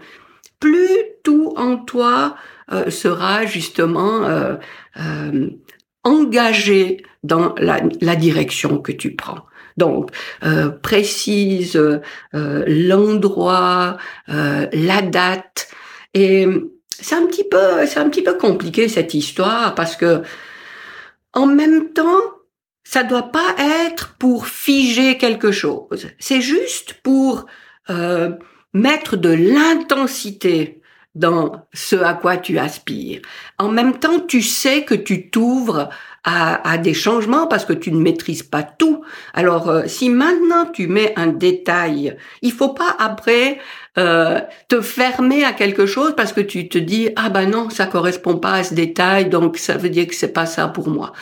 plus 0.61 0.97
tout 1.25 1.53
en 1.57 1.77
toi 1.79 2.37
euh, 2.73 2.89
sera 2.91 3.47
justement 3.47 4.25
euh, 4.25 4.57
engagé 6.05 7.03
dans 7.25 7.55
la, 7.59 7.81
la, 8.01 8.15
direction 8.15 8.79
que 8.79 8.93
tu 8.93 9.17
prends. 9.17 9.45
Donc, 9.77 10.13
précise 10.83 11.77
l'endroit, 12.33 13.97
la 14.29 15.03
date, 15.03 15.69
et 16.13 16.47
c'est 17.01 17.15
un 17.15 17.27
petit 17.27 17.45
peu, 17.45 17.87
c'est 17.87 17.99
un 17.99 18.09
petit 18.09 18.23
peu 18.23 18.35
compliqué 18.35 18.89
cette 18.89 19.15
histoire 19.15 19.75
parce 19.75 19.97
que 19.97 20.23
en 21.33 21.47
même 21.47 21.93
temps, 21.93 22.23
ça 22.85 23.03
doit 23.03 23.33
pas 23.33 23.57
être 23.59 24.15
pour 24.19 24.47
figer 24.47 25.19
quelque 25.19 25.51
chose. 25.51 26.09
C'est 26.19 26.41
juste 26.41 26.95
pour 27.03 27.47
euh, 27.91 28.31
mettre 28.73 29.17
de 29.17 29.31
l'intensité 29.31 30.81
dans 31.15 31.67
ce 31.73 31.97
à 31.97 32.15
quoi 32.15 32.37
tu 32.37 32.59
aspires. 32.59 33.21
En 33.59 33.69
même 33.69 33.99
temps, 33.99 34.21
tu 34.21 34.43
sais 34.43 34.85
que 34.85 34.95
tu 34.95 35.31
t'ouvres 35.31 35.89
à, 36.25 36.69
à, 36.69 36.79
des 36.79 36.95
changements 36.95 37.47
parce 37.47 37.65
que 37.65 37.73
tu 37.73 37.93
ne 37.93 38.01
maîtrises 38.01 38.43
pas 38.43 38.63
tout. 38.63 39.03
Alors, 39.35 39.69
euh, 39.69 39.83
si 39.87 40.09
maintenant 40.09 40.67
tu 40.67 40.87
mets 40.89 41.13
un 41.17 41.29
détail, 41.29 42.17
il 42.43 42.53
faut 42.53 42.71
pas 42.71 42.97
après 42.99 43.59
euh, 43.97 44.41
te 44.69 44.81
fermer 44.81 45.45
à 45.45 45.53
quelque 45.53 45.87
chose 45.87 46.15
parce 46.17 46.33
que 46.33 46.41
tu 46.41 46.69
te 46.69 46.79
dis 46.79 47.11
ah 47.15 47.29
ben 47.29 47.49
non 47.49 47.71
ça 47.71 47.87
correspond 47.87 48.39
pas 48.39 48.55
à 48.55 48.65
ce 48.65 48.75
détail 48.75 49.27
donc 49.27 49.57
ça 49.57 49.77
veut 49.77 49.89
dire 49.89 50.09
que 50.09 50.17
c'est 50.17 50.33
pas 50.33 50.47
ça 50.47 50.67
pour 50.67 50.89
moi. 50.89 51.13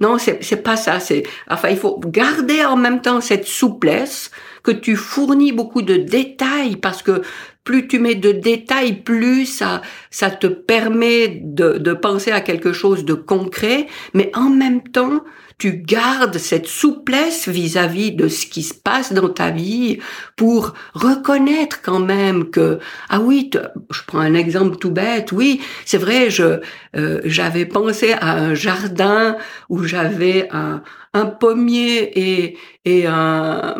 Non 0.00 0.18
c'est 0.18 0.44
c'est 0.44 0.62
pas 0.62 0.76
ça 0.76 1.00
c'est 1.00 1.22
enfin 1.48 1.70
il 1.70 1.78
faut 1.78 1.98
garder 2.04 2.66
en 2.66 2.76
même 2.76 3.00
temps 3.00 3.22
cette 3.22 3.46
souplesse 3.46 4.30
que 4.62 4.72
tu 4.72 4.94
fournis 4.94 5.52
beaucoup 5.52 5.80
de 5.80 5.96
détails 5.96 6.76
parce 6.76 7.02
que 7.02 7.22
plus 7.68 7.86
tu 7.86 7.98
mets 7.98 8.14
de 8.14 8.32
détails, 8.32 9.02
plus 9.02 9.44
ça, 9.44 9.82
ça 10.10 10.30
te 10.30 10.46
permet 10.46 11.28
de, 11.44 11.76
de 11.76 11.92
penser 11.92 12.30
à 12.30 12.40
quelque 12.40 12.72
chose 12.72 13.04
de 13.04 13.12
concret, 13.12 13.88
mais 14.14 14.30
en 14.34 14.48
même 14.48 14.82
temps, 14.82 15.22
tu 15.58 15.72
gardes 15.72 16.38
cette 16.38 16.66
souplesse 16.66 17.46
vis-à-vis 17.46 18.12
de 18.12 18.28
ce 18.28 18.46
qui 18.46 18.62
se 18.62 18.72
passe 18.72 19.12
dans 19.12 19.28
ta 19.28 19.50
vie 19.50 19.98
pour 20.34 20.72
reconnaître 20.94 21.82
quand 21.82 21.98
même 21.98 22.48
que 22.48 22.78
ah 23.10 23.20
oui 23.20 23.50
je 23.90 24.00
prends 24.06 24.20
un 24.20 24.32
exemple 24.34 24.78
tout 24.78 24.92
bête. 24.92 25.32
Oui 25.32 25.60
c'est 25.84 25.98
vrai 25.98 26.30
je 26.30 26.60
euh, 26.96 27.20
j'avais 27.24 27.66
pensé 27.66 28.12
à 28.12 28.36
un 28.36 28.54
jardin 28.54 29.36
où 29.68 29.82
j'avais 29.82 30.48
un, 30.52 30.82
un 31.12 31.26
pommier 31.26 32.18
et 32.18 32.56
et 32.84 33.06
un 33.06 33.74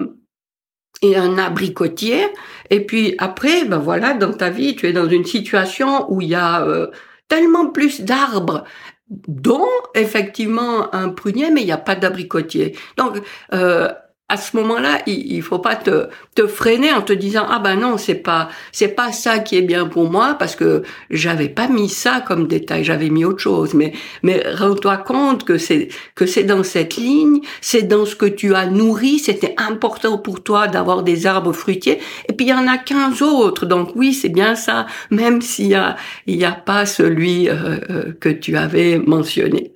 et 1.03 1.17
un 1.17 1.39
abricotier 1.39 2.27
et 2.71 2.85
puis 2.85 3.15
après 3.19 3.65
ben 3.65 3.79
voilà 3.79 4.15
dans 4.15 4.33
ta 4.33 4.51
vie 4.51 4.75
tu 4.77 4.87
es 4.87 4.93
dans 4.93 5.09
une 5.09 5.25
situation 5.25 6.11
où 6.13 6.21
il 6.21 6.29
y 6.29 6.35
a 6.35 6.63
euh, 6.63 6.89
tellement 7.29 7.67
plus 7.71 8.01
d'arbres 8.01 8.65
dont 9.11 9.67
effectivement 9.95 10.95
un 10.95 11.11
prunier, 11.11 11.51
mais 11.51 11.63
il 11.63 11.67
n'y 11.67 11.73
a 11.73 11.79
pas 11.79 11.95
d'abricotier. 11.95 12.77
Donc, 12.97 13.21
euh, 13.53 13.89
à 14.31 14.37
ce 14.37 14.57
moment-là, 14.59 15.01
il, 15.07 15.33
il 15.33 15.43
faut 15.43 15.59
pas 15.59 15.75
te, 15.75 16.09
te 16.35 16.47
freiner 16.47 16.93
en 16.93 17.01
te 17.01 17.15
disant 17.15 17.47
ah 17.49 17.61
ben 17.61 17.77
non 17.77 17.97
c'est 17.97 18.15
pas 18.15 18.51
c'est 18.73 18.89
pas 18.89 19.11
ça 19.11 19.39
qui 19.39 19.57
est 19.57 19.63
bien 19.63 19.87
pour 19.87 20.11
moi 20.11 20.37
parce 20.39 20.55
que 20.55 20.83
j'avais 21.11 21.49
pas 21.49 21.67
mis 21.67 21.89
ça 21.89 22.23
comme 22.27 22.47
détail, 22.47 22.85
j'avais 22.85 23.09
mis 23.09 23.25
autre 23.25 23.39
chose. 23.39 23.73
Mais 23.73 23.93
mais 24.23 24.43
rends-toi 24.55 24.99
compte 24.99 25.45
que 25.45 25.57
c'est 25.57 25.89
que 26.15 26.27
c'est 26.27 26.45
dans 26.45 26.63
cette 26.63 26.97
ligne, 26.97 27.41
c'est 27.63 27.83
dans 27.83 28.05
ce 28.05 28.17
que 28.17 28.27
tu 28.27 28.55
as 28.55 28.67
nourri, 28.67 29.19
c'était 29.19 29.55
important 29.57 30.19
pour 30.19 30.43
toi 30.43 30.69
d'avoir 30.69 31.03
des 31.03 31.27
arbres 31.27 31.55
fruitiers. 31.55 31.99
Et 32.29 32.35
puis 32.35 32.47
il 32.47 32.51
y 32.51 32.55
en 32.55 32.69
a 32.69 32.77
15 32.77 33.23
autres, 33.23 33.65
donc 33.65 33.93
oui 33.97 34.13
c'est 34.13 34.29
bien 34.29 34.55
ça, 34.55 34.87
même 35.11 35.41
s'il 35.41 35.69
y 35.69 35.75
a 35.75 35.97
il 36.27 36.37
y 36.37 36.45
a 36.45 36.53
pas 36.53 36.85
celui 36.85 37.49
euh, 37.49 37.79
euh, 37.89 38.13
que 38.21 38.29
tu 38.29 38.59
avais 38.59 38.99
mentionné. 38.99 39.73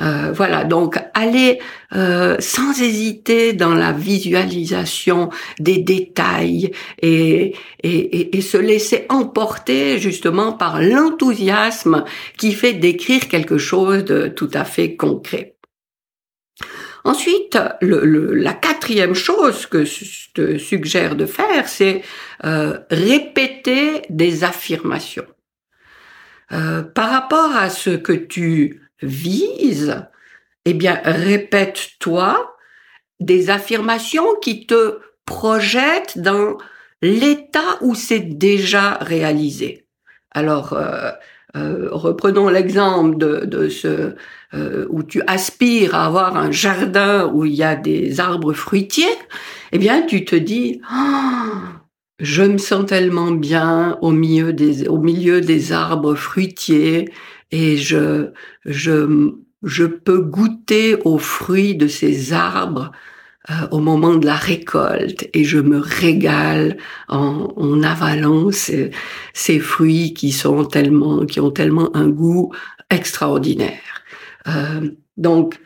Euh, 0.00 0.32
voilà, 0.32 0.64
donc 0.64 0.98
aller 1.14 1.60
euh, 1.94 2.36
sans 2.40 2.80
hésiter 2.80 3.52
dans 3.52 3.74
la 3.74 3.92
visualisation 3.92 5.30
des 5.58 5.78
détails 5.78 6.72
et, 7.00 7.54
se 8.40 8.58
laisser 8.58 9.06
emporter 9.08 9.98
justement 9.98 10.52
par 10.52 10.82
l'enthousiasme 10.82 12.04
qui 12.36 12.52
fait 12.52 12.74
décrire 12.74 13.28
quelque 13.28 13.56
chose 13.56 14.04
de 14.04 14.28
tout 14.28 14.50
à 14.52 14.64
fait 14.64 14.96
concret. 14.96 15.56
Ensuite, 17.04 17.58
le, 17.80 18.34
la 18.34 18.52
quatrième 18.52 19.14
chose 19.14 19.66
que 19.66 19.84
je 19.84 20.30
te 20.34 20.58
suggère 20.58 21.16
de 21.16 21.26
faire, 21.26 21.68
c'est 21.68 22.02
euh, 22.44 22.78
répéter 22.90 24.02
des 24.10 24.44
affirmations. 24.44 25.26
Par 26.94 27.10
rapport 27.10 27.56
à 27.56 27.68
ce 27.68 27.90
que 27.90 28.12
tu 28.12 28.83
vise, 29.02 30.06
eh 30.64 30.74
bien, 30.74 31.00
répète-toi 31.04 32.56
des 33.20 33.50
affirmations 33.50 34.26
qui 34.40 34.66
te 34.66 34.98
projettent 35.26 36.18
dans 36.18 36.58
l'état 37.02 37.78
où 37.80 37.94
c'est 37.94 38.20
déjà 38.20 38.94
réalisé. 38.94 39.86
Alors, 40.30 40.72
euh, 40.72 41.10
euh, 41.56 41.88
reprenons 41.92 42.48
l'exemple 42.48 43.16
de, 43.16 43.44
de 43.44 43.68
ce 43.68 44.14
euh, 44.54 44.86
où 44.90 45.02
tu 45.02 45.22
aspires 45.26 45.94
à 45.94 46.06
avoir 46.06 46.36
un 46.36 46.50
jardin 46.50 47.30
où 47.32 47.44
il 47.44 47.54
y 47.54 47.62
a 47.62 47.76
des 47.76 48.18
arbres 48.20 48.52
fruitiers. 48.52 49.16
Eh 49.72 49.78
bien, 49.78 50.02
tu 50.02 50.24
te 50.24 50.34
dis, 50.34 50.80
oh, 50.92 51.58
je 52.18 52.42
me 52.42 52.58
sens 52.58 52.86
tellement 52.86 53.30
bien 53.30 53.98
au 54.00 54.10
milieu 54.10 54.52
des, 54.52 54.88
au 54.88 54.98
milieu 54.98 55.40
des 55.40 55.72
arbres 55.72 56.14
fruitiers 56.14 57.08
et 57.54 57.76
je, 57.76 58.32
je, 58.64 59.30
je 59.62 59.84
peux 59.84 60.18
goûter 60.18 60.96
aux 61.04 61.18
fruits 61.18 61.76
de 61.76 61.86
ces 61.86 62.32
arbres 62.32 62.90
euh, 63.48 63.68
au 63.70 63.78
moment 63.78 64.16
de 64.16 64.26
la 64.26 64.34
récolte 64.34 65.28
et 65.32 65.44
je 65.44 65.60
me 65.60 65.78
régale 65.78 66.78
en, 67.06 67.52
en 67.56 67.82
avalant 67.84 68.50
ces, 68.50 68.90
ces, 69.34 69.60
fruits 69.60 70.14
qui 70.14 70.32
sont 70.32 70.64
tellement, 70.64 71.26
qui 71.26 71.38
ont 71.38 71.52
tellement 71.52 71.94
un 71.96 72.08
goût 72.08 72.52
extraordinaire. 72.90 74.02
Euh, 74.48 74.90
donc, 75.16 75.60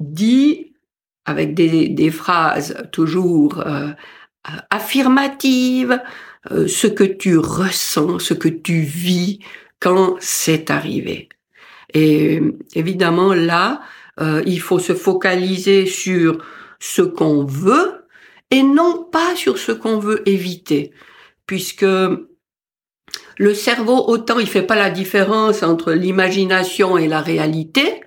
dis 0.00 0.74
avec 1.24 1.54
des, 1.54 1.88
des 1.88 2.10
phrases 2.10 2.74
toujours 2.90 3.60
euh, 3.60 3.90
affirmatives 4.70 6.00
ce 6.66 6.86
que 6.86 7.04
tu 7.04 7.36
ressens, 7.36 8.20
ce 8.20 8.32
que 8.32 8.48
tu 8.48 8.80
vis 8.80 9.40
quand 9.80 10.16
c'est 10.20 10.70
arrivé. 10.70 11.28
Et 11.94 12.40
évidemment, 12.74 13.34
là, 13.34 13.80
il 14.44 14.60
faut 14.60 14.78
se 14.78 14.94
focaliser 14.94 15.86
sur 15.86 16.44
ce 16.80 17.02
qu'on 17.02 17.44
veut 17.44 18.06
et 18.50 18.62
non 18.62 19.04
pas 19.10 19.36
sur 19.36 19.58
ce 19.58 19.72
qu'on 19.72 19.98
veut 19.98 20.28
éviter, 20.28 20.92
puisque 21.46 21.84
le 23.38 23.54
cerveau, 23.54 24.04
autant 24.08 24.38
il 24.38 24.48
fait 24.48 24.62
pas 24.62 24.74
la 24.74 24.90
différence 24.90 25.62
entre 25.62 25.92
l'imagination 25.92 26.98
et 26.98 27.06
la 27.06 27.20
réalité, 27.20 28.00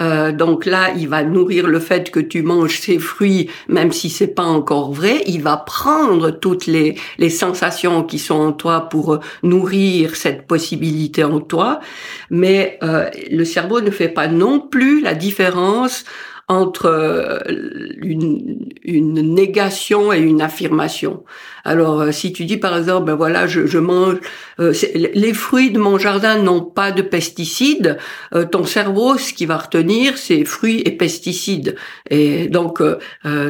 euh, 0.00 0.32
donc 0.32 0.64
là, 0.64 0.92
il 0.96 1.08
va 1.08 1.22
nourrir 1.24 1.66
le 1.66 1.80
fait 1.80 2.10
que 2.10 2.20
tu 2.20 2.42
manges 2.42 2.78
ces 2.78 2.98
fruits, 2.98 3.50
même 3.68 3.92
si 3.92 4.10
c'est 4.10 4.34
pas 4.34 4.44
encore 4.44 4.92
vrai. 4.92 5.22
Il 5.26 5.42
va 5.42 5.56
prendre 5.56 6.30
toutes 6.30 6.66
les, 6.66 6.94
les 7.18 7.30
sensations 7.30 8.04
qui 8.04 8.18
sont 8.18 8.36
en 8.38 8.52
toi 8.52 8.88
pour 8.88 9.14
euh, 9.14 9.20
nourrir 9.42 10.14
cette 10.16 10.46
possibilité 10.46 11.24
en 11.24 11.40
toi. 11.40 11.80
Mais 12.30 12.78
euh, 12.82 13.10
le 13.30 13.44
cerveau 13.44 13.80
ne 13.80 13.90
fait 13.90 14.08
pas 14.08 14.28
non 14.28 14.60
plus 14.60 15.00
la 15.00 15.14
différence 15.14 16.04
entre 16.48 16.86
euh, 16.86 17.38
une, 18.00 18.70
une, 18.82 19.34
négation 19.34 20.12
et 20.14 20.18
une 20.18 20.40
affirmation. 20.40 21.24
Alors, 21.64 22.00
euh, 22.00 22.10
si 22.10 22.32
tu 22.32 22.46
dis 22.46 22.56
par 22.56 22.76
exemple, 22.76 23.06
ben 23.06 23.14
voilà, 23.14 23.46
je, 23.46 23.66
je 23.66 23.78
mange 23.78 24.16
euh, 24.58 24.72
les 24.94 25.34
fruits 25.34 25.70
de 25.70 25.78
mon 25.78 25.98
jardin 25.98 26.38
n'ont 26.38 26.62
pas 26.64 26.90
de 26.90 27.02
pesticides, 27.02 27.98
ton 28.50 28.64
cerveau, 28.64 29.18
ce 29.18 29.32
qui 29.32 29.44
va 29.46 29.58
retenir, 29.58 30.16
c'est 30.16 30.44
fruits 30.44 30.82
et 30.84 30.92
pesticides. 30.92 31.76
Et 32.10 32.48
donc, 32.48 32.82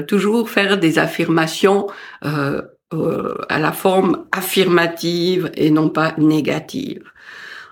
toujours 0.07 0.51
faire 0.51 0.79
des 0.79 0.99
affirmations 0.99 1.87
à 2.23 3.59
la 3.59 3.73
forme 3.73 4.27
affirmative 4.33 5.51
et 5.55 5.71
non 5.71 5.89
pas 5.89 6.15
négative. 6.19 7.03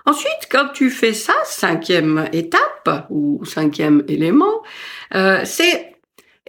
Ensuite, 0.07 0.47
quand 0.49 0.69
tu 0.73 0.89
fais 0.89 1.13
ça, 1.13 1.33
cinquième 1.43 2.29
étape 2.31 3.07
ou 3.09 3.43
cinquième 3.43 4.03
élément, 4.07 4.63
euh, 5.15 5.41
c'est 5.43 5.97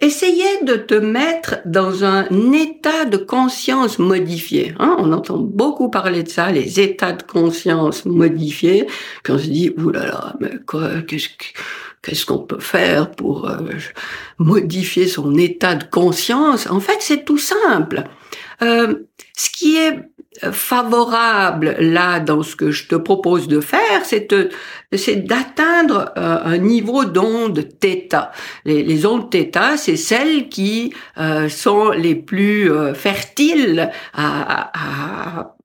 essayer 0.00 0.62
de 0.62 0.74
te 0.74 0.94
mettre 0.94 1.56
dans 1.64 2.04
un 2.04 2.26
état 2.52 3.04
de 3.04 3.16
conscience 3.16 3.98
modifié. 3.98 4.74
Hein. 4.78 4.96
on 4.98 5.12
entend 5.12 5.38
beaucoup 5.38 5.90
parler 5.90 6.22
de 6.22 6.28
ça, 6.28 6.50
les 6.52 6.80
états 6.80 7.12
de 7.12 7.22
conscience 7.22 8.04
modifiés. 8.04 8.86
Quand 9.24 9.34
on 9.34 9.38
se 9.38 9.48
dit, 9.48 9.72
oulala, 9.76 10.36
mais 10.40 10.52
quoi, 10.66 11.02
qu'est-ce 11.06 12.26
qu'on 12.26 12.38
peut 12.38 12.60
faire 12.60 13.10
pour 13.10 13.48
euh, 13.48 13.56
modifier 14.38 15.08
son 15.08 15.34
état 15.36 15.74
de 15.74 15.84
conscience? 15.84 16.68
En 16.70 16.80
fait, 16.80 16.98
c'est 17.00 17.24
tout 17.24 17.38
simple. 17.38 18.04
Euh, 18.62 18.94
ce 19.36 19.50
qui 19.50 19.76
est 19.76 20.00
favorable 20.52 21.74
là 21.80 22.20
dans 22.20 22.42
ce 22.42 22.54
que 22.54 22.70
je 22.70 22.86
te 22.86 22.94
propose 22.94 23.48
de 23.48 23.60
faire, 23.60 24.04
c'est 24.04 25.16
d'atteindre 25.26 26.12
euh, 26.16 26.38
un 26.44 26.58
niveau 26.58 27.04
d'onde 27.04 27.66
θ. 27.80 28.30
Les, 28.64 29.06
ondes 29.06 29.30
θ, 29.30 29.76
c'est 29.76 29.96
celles 29.96 30.48
qui 30.48 30.92
euh, 31.18 31.48
sont 31.48 31.90
les 31.90 32.14
plus 32.14 32.70
fertiles 32.94 33.90
à, 34.12 34.70
à 35.40 35.57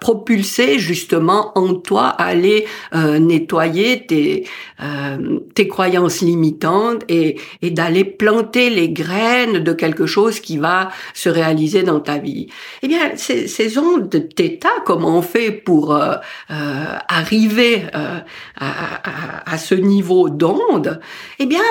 propulser 0.00 0.78
justement 0.78 1.52
en 1.58 1.74
toi, 1.74 2.06
à 2.08 2.26
aller 2.26 2.66
euh, 2.94 3.18
nettoyer 3.18 4.06
tes, 4.06 4.46
euh, 4.82 5.40
tes 5.54 5.68
croyances 5.68 6.22
limitantes 6.22 7.02
et, 7.08 7.38
et 7.62 7.70
d'aller 7.70 8.04
planter 8.04 8.70
les 8.70 8.90
graines 8.90 9.58
de 9.58 9.72
quelque 9.72 10.06
chose 10.06 10.40
qui 10.40 10.58
va 10.58 10.90
se 11.14 11.28
réaliser 11.28 11.82
dans 11.82 12.00
ta 12.00 12.18
vie. 12.18 12.48
Eh 12.82 12.88
bien, 12.88 13.16
ces, 13.16 13.48
ces 13.48 13.78
ondes 13.78 14.08
de 14.08 14.18
θ, 14.18 14.66
comment 14.84 15.18
on 15.18 15.22
fait 15.22 15.50
pour 15.50 15.94
euh, 15.94 16.14
arriver 16.48 17.82
à, 17.92 18.24
à, 18.58 19.52
à 19.52 19.58
ce 19.58 19.74
niveau 19.74 20.30
d'onde 20.30 21.00
Eh 21.38 21.46
bien, 21.46 21.62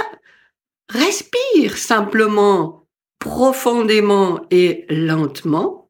respire 0.90 1.78
simplement 1.78 2.86
profondément 3.20 4.42
et 4.52 4.86
lentement 4.90 5.85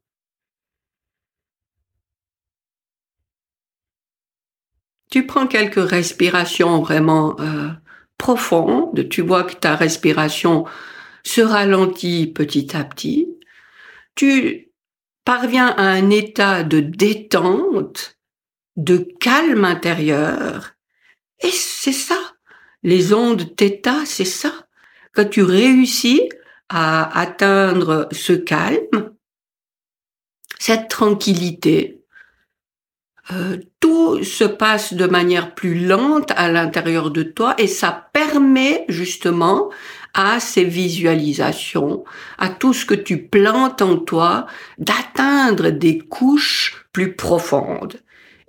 tu 5.15 5.25
prends 5.25 5.47
quelques 5.47 5.89
respirations 5.89 6.81
vraiment 6.81 7.39
euh, 7.39 7.69
profondes, 8.17 9.07
tu 9.07 9.21
vois 9.21 9.45
que 9.45 9.53
ta 9.53 9.77
respiration 9.77 10.65
se 11.23 11.39
ralentit 11.39 12.27
petit 12.27 12.75
à 12.75 12.83
petit, 12.83 13.29
tu 14.15 14.73
parviens 15.23 15.67
à 15.67 15.83
un 15.83 16.09
état 16.09 16.63
de 16.63 16.81
détente, 16.81 18.17
de 18.75 19.07
calme 19.21 19.63
intérieur, 19.63 20.73
et 21.39 21.51
c'est 21.51 21.93
ça. 21.93 22.19
Les 22.83 23.13
ondes 23.13 23.55
θ, 23.55 24.05
c'est 24.05 24.25
ça. 24.25 24.67
Quand 25.13 25.29
tu 25.29 25.43
réussis 25.43 26.27
à 26.67 27.17
atteindre 27.17 28.09
ce 28.11 28.33
calme, 28.33 29.15
cette 30.59 30.89
tranquillité, 30.89 32.03
euh, 33.31 33.57
tout 33.85 34.23
se 34.23 34.45
passe 34.45 34.95
de 34.95 35.05
manière 35.05 35.53
plus 35.53 35.85
lente 35.85 36.31
à 36.35 36.51
l'intérieur 36.51 37.11
de 37.11 37.21
toi 37.21 37.53
et 37.59 37.67
ça 37.67 38.07
permet 38.13 38.83
justement 38.89 39.69
à 40.15 40.39
ces 40.39 40.63
visualisations, 40.63 42.03
à 42.39 42.49
tout 42.49 42.73
ce 42.73 42.83
que 42.83 42.95
tu 42.95 43.21
plantes 43.21 43.83
en 43.83 43.97
toi, 43.97 44.47
d'atteindre 44.79 45.69
des 45.69 45.99
couches 45.99 46.87
plus 46.93 47.15
profondes. 47.15 47.97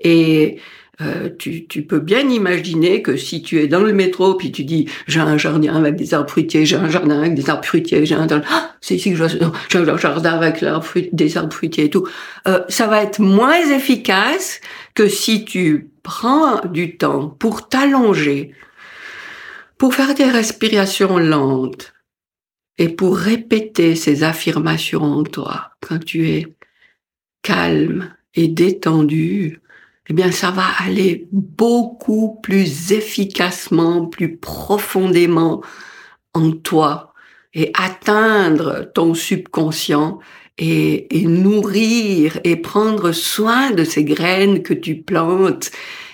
Et 0.01 0.59
euh, 1.03 1.29
tu, 1.39 1.67
tu, 1.67 1.83
peux 1.83 1.99
bien 1.99 2.29
imaginer 2.31 3.03
que 3.03 3.19
si 3.19 3.43
tu 3.43 3.61
es 3.61 3.69
dans 3.69 3.83
le 3.83 3.93
métro 3.93 4.35
puis 4.35 4.51
tu 4.51 4.65
dis 4.65 4.89
j'ai 5.07 5.21
un 5.21 5.37
jardin 5.37 5.77
avec 5.77 5.97
des 5.97 6.15
arbres 6.15 6.31
fruitiers, 6.31 6.65
j'ai 6.65 6.77
un 6.77 6.89
jardin 6.89 7.19
avec 7.19 7.35
des 7.35 7.51
arbres 7.51 7.67
fruitiers, 7.67 8.07
j'ai 8.07 8.15
un 8.15 8.27
ah, 8.31 8.75
c'est 8.81 8.97
ici 8.97 9.13
que 9.13 9.29
j'ai 9.29 9.79
un 9.79 9.97
jardin 9.99 10.33
avec 10.33 10.65
des 11.13 11.37
arbres 11.37 11.53
fruitiers 11.53 11.85
et 11.85 11.91
tout, 11.91 12.09
euh, 12.49 12.61
ça 12.71 12.87
va 12.87 13.03
être 13.03 13.21
moins 13.21 13.61
efficace 13.71 14.63
que 14.95 15.07
si 15.07 15.45
tu 15.45 15.91
prends 16.03 16.65
du 16.67 16.97
temps 16.97 17.29
pour 17.29 17.69
t'allonger, 17.69 18.53
pour 19.77 19.95
faire 19.95 20.15
des 20.15 20.31
respirations 20.31 21.19
lentes 21.19 21.93
et 22.79 22.89
pour 22.89 23.19
répéter 23.19 23.97
ces 23.97 24.25
affirmations 24.25 25.03
en 25.03 25.25
toi 25.25 25.73
quand 25.81 26.03
tu 26.03 26.31
es 26.31 26.57
calme 27.43 28.15
et 28.35 28.49
détendu 28.49 29.61
eh 30.09 30.13
bien, 30.13 30.31
ça 30.31 30.51
va 30.51 30.67
aller 30.79 31.29
beaucoup 31.33 32.39
plus 32.43 32.93
efficacement, 32.93 34.07
plus 34.07 34.37
profondément 34.37 35.63
en 36.35 36.53
toi 36.53 37.13
et 37.55 37.73
atteindre 37.75 38.91
ton 38.95 39.15
subconscient 39.15 40.19
et, 40.59 41.19
et, 41.19 41.27
nourrir 41.27 42.39
et 42.45 42.57
prendre 42.57 43.13
soin 43.13 43.71
de 43.71 43.85
ces 43.85 44.05
graines 44.05 44.63
que 44.63 44.75
tu 44.75 45.03
plantes. 45.03 45.71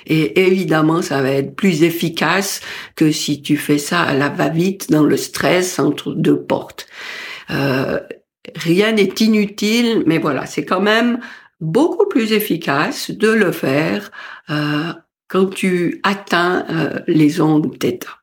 Et 0.06 0.40
évidemment, 0.46 1.02
ça 1.02 1.22
va 1.22 1.30
être 1.30 1.54
plus 1.54 1.82
efficace 1.82 2.60
que 2.96 3.12
si 3.12 3.42
tu 3.42 3.56
fais 3.56 3.78
ça 3.78 4.00
à 4.00 4.14
la 4.14 4.28
va-vite 4.28 4.90
dans 4.90 5.04
le 5.04 5.16
stress 5.16 5.78
entre 5.78 6.12
deux 6.12 6.40
portes. 6.40 6.86
Euh, 7.50 8.00
rien 8.56 8.92
n'est 8.92 9.14
inutile, 9.20 10.02
mais 10.06 10.18
voilà, 10.18 10.46
c'est 10.46 10.64
quand 10.64 10.80
même 10.80 11.20
beaucoup 11.62 12.06
plus 12.06 12.32
efficace 12.32 13.12
de 13.12 13.28
le 13.28 13.52
faire 13.52 14.10
euh, 14.50 14.92
quand 15.28 15.46
tu 15.46 16.00
atteins 16.02 16.66
euh, 16.68 17.00
les 17.06 17.40
ondes 17.40 17.78
θ. 17.78 18.18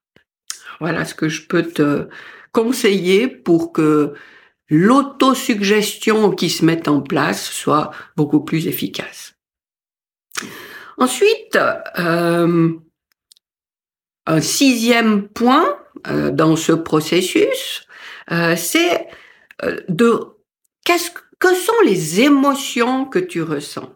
Voilà 0.79 1.05
ce 1.05 1.15
que 1.15 1.29
je 1.29 1.47
peux 1.47 1.63
te 1.63 2.09
conseiller 2.51 3.27
pour 3.27 3.71
que 3.71 4.13
l'autosuggestion 4.69 6.31
qui 6.31 6.49
se 6.49 6.65
mette 6.65 6.87
en 6.87 7.01
place 7.01 7.49
soit 7.49 7.91
beaucoup 8.17 8.41
plus 8.41 8.67
efficace. 8.67 9.35
Ensuite, 10.97 11.57
euh, 11.97 12.73
un 14.27 14.41
sixième 14.41 15.27
point 15.29 15.77
dans 16.05 16.55
ce 16.55 16.71
processus, 16.71 17.87
c'est 18.55 19.07
de 19.89 20.19
qu'est-ce 20.85 21.11
que 21.11 21.19
sont 21.47 21.79
les 21.85 22.21
émotions 22.21 23.05
que 23.05 23.19
tu 23.19 23.41
ressens? 23.41 23.89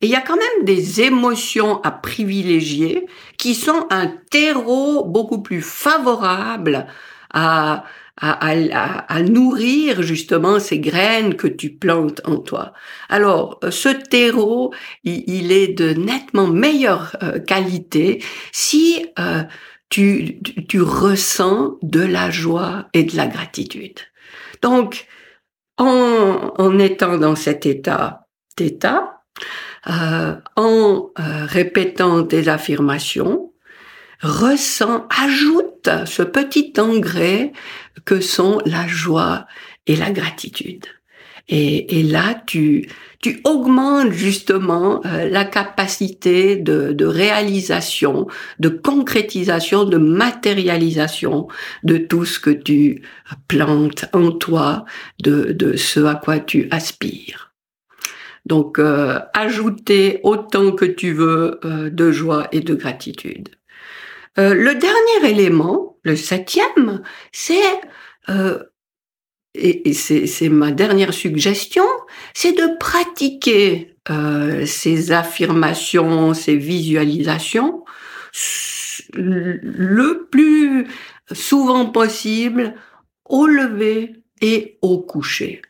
Et 0.00 0.06
il 0.06 0.10
y 0.10 0.16
a 0.16 0.20
quand 0.20 0.36
même 0.36 0.64
des 0.64 1.02
émotions 1.02 1.80
à 1.82 1.90
privilégier 1.90 3.06
qui 3.38 3.54
sont 3.54 3.86
un 3.90 4.08
terreau 4.30 5.04
beaucoup 5.04 5.42
plus 5.42 5.62
favorable 5.62 6.86
à, 7.32 7.84
à, 8.20 9.22
nourrir 9.22 10.02
justement 10.02 10.60
ces 10.60 10.78
graines 10.78 11.34
que 11.34 11.48
tu 11.48 11.70
plantes 11.70 12.20
en 12.24 12.36
toi. 12.36 12.72
Alors, 13.08 13.58
ce 13.70 13.88
terreau, 13.88 14.72
il, 15.02 15.52
est 15.52 15.68
de 15.68 15.94
nettement 15.94 16.46
meilleure 16.46 17.16
euh, 17.22 17.40
qualité 17.40 18.22
si 18.52 19.06
euh, 19.18 19.42
tu, 19.88 20.40
tu, 20.68 20.80
ressens 20.80 21.76
de 21.82 22.00
la 22.00 22.30
joie 22.30 22.88
et 22.92 23.02
de 23.04 23.16
la 23.16 23.26
gratitude. 23.26 23.98
Donc, 24.62 25.06
en, 25.78 26.52
en 26.56 26.78
étant 26.78 27.18
dans 27.18 27.36
cet 27.36 27.66
état 27.66 28.26
d'état, 28.56 29.22
euh, 29.88 30.36
en 30.56 31.10
euh, 31.18 31.46
répétant 31.46 32.22
des 32.22 32.48
affirmations, 32.48 33.52
ressent, 34.22 35.06
ajoute 35.10 35.88
ce 36.06 36.22
petit 36.22 36.72
engrais 36.78 37.52
que 38.04 38.20
sont 38.20 38.60
la 38.64 38.86
joie 38.86 39.46
et 39.86 39.96
la 39.96 40.10
gratitude. 40.10 40.86
Et, 41.48 41.98
et 41.98 42.02
là, 42.02 42.34
tu, 42.46 42.88
tu 43.24 43.40
augmentes 43.44 44.12
justement 44.12 45.00
euh, 45.06 45.30
la 45.30 45.46
capacité 45.46 46.56
de, 46.56 47.06
réalisation, 47.06 48.26
de 48.58 48.68
concrétisation, 48.68 49.84
de 49.84 49.96
matérialisation 49.96 51.48
de 51.84 51.96
tout 51.96 52.26
ce 52.26 52.38
que 52.38 52.50
tu 52.50 53.00
plantes 53.48 54.04
en 54.12 54.30
toi, 54.30 54.84
de, 55.22 55.52
de 55.52 55.74
ce 55.74 56.00
à 56.04 56.16
quoi 56.16 56.38
tu 56.38 56.68
aspires. 56.70 57.54
Donc, 58.44 58.78
euh, 58.78 59.18
ajouter 59.32 60.20
autant 60.22 60.72
que 60.72 60.84
tu 60.84 61.14
veux 61.14 61.60
euh, 61.64 61.88
de 61.88 62.12
joie 62.12 62.48
et 62.52 62.60
de 62.60 62.74
gratitude. 62.74 63.48
Euh, 64.38 64.52
le 64.52 64.74
dernier 64.74 65.30
élément, 65.32 65.96
le 66.02 66.14
septième, 66.14 67.00
c'est 67.32 67.80
et, 69.54 69.92
c'est 69.92 70.48
ma 70.48 70.72
dernière 70.72 71.14
suggestion, 71.14 71.84
c'est 72.34 72.52
de 72.52 72.76
pratiquer 72.78 73.96
euh, 74.10 74.66
ces 74.66 75.12
affirmations, 75.12 76.34
ces 76.34 76.56
visualisations 76.56 77.84
le 79.12 80.26
plus 80.30 80.86
souvent 81.32 81.86
possible 81.86 82.74
au 83.24 83.46
lever 83.46 84.16
et 84.40 84.78
au 84.82 84.98
coucher. 84.98 85.62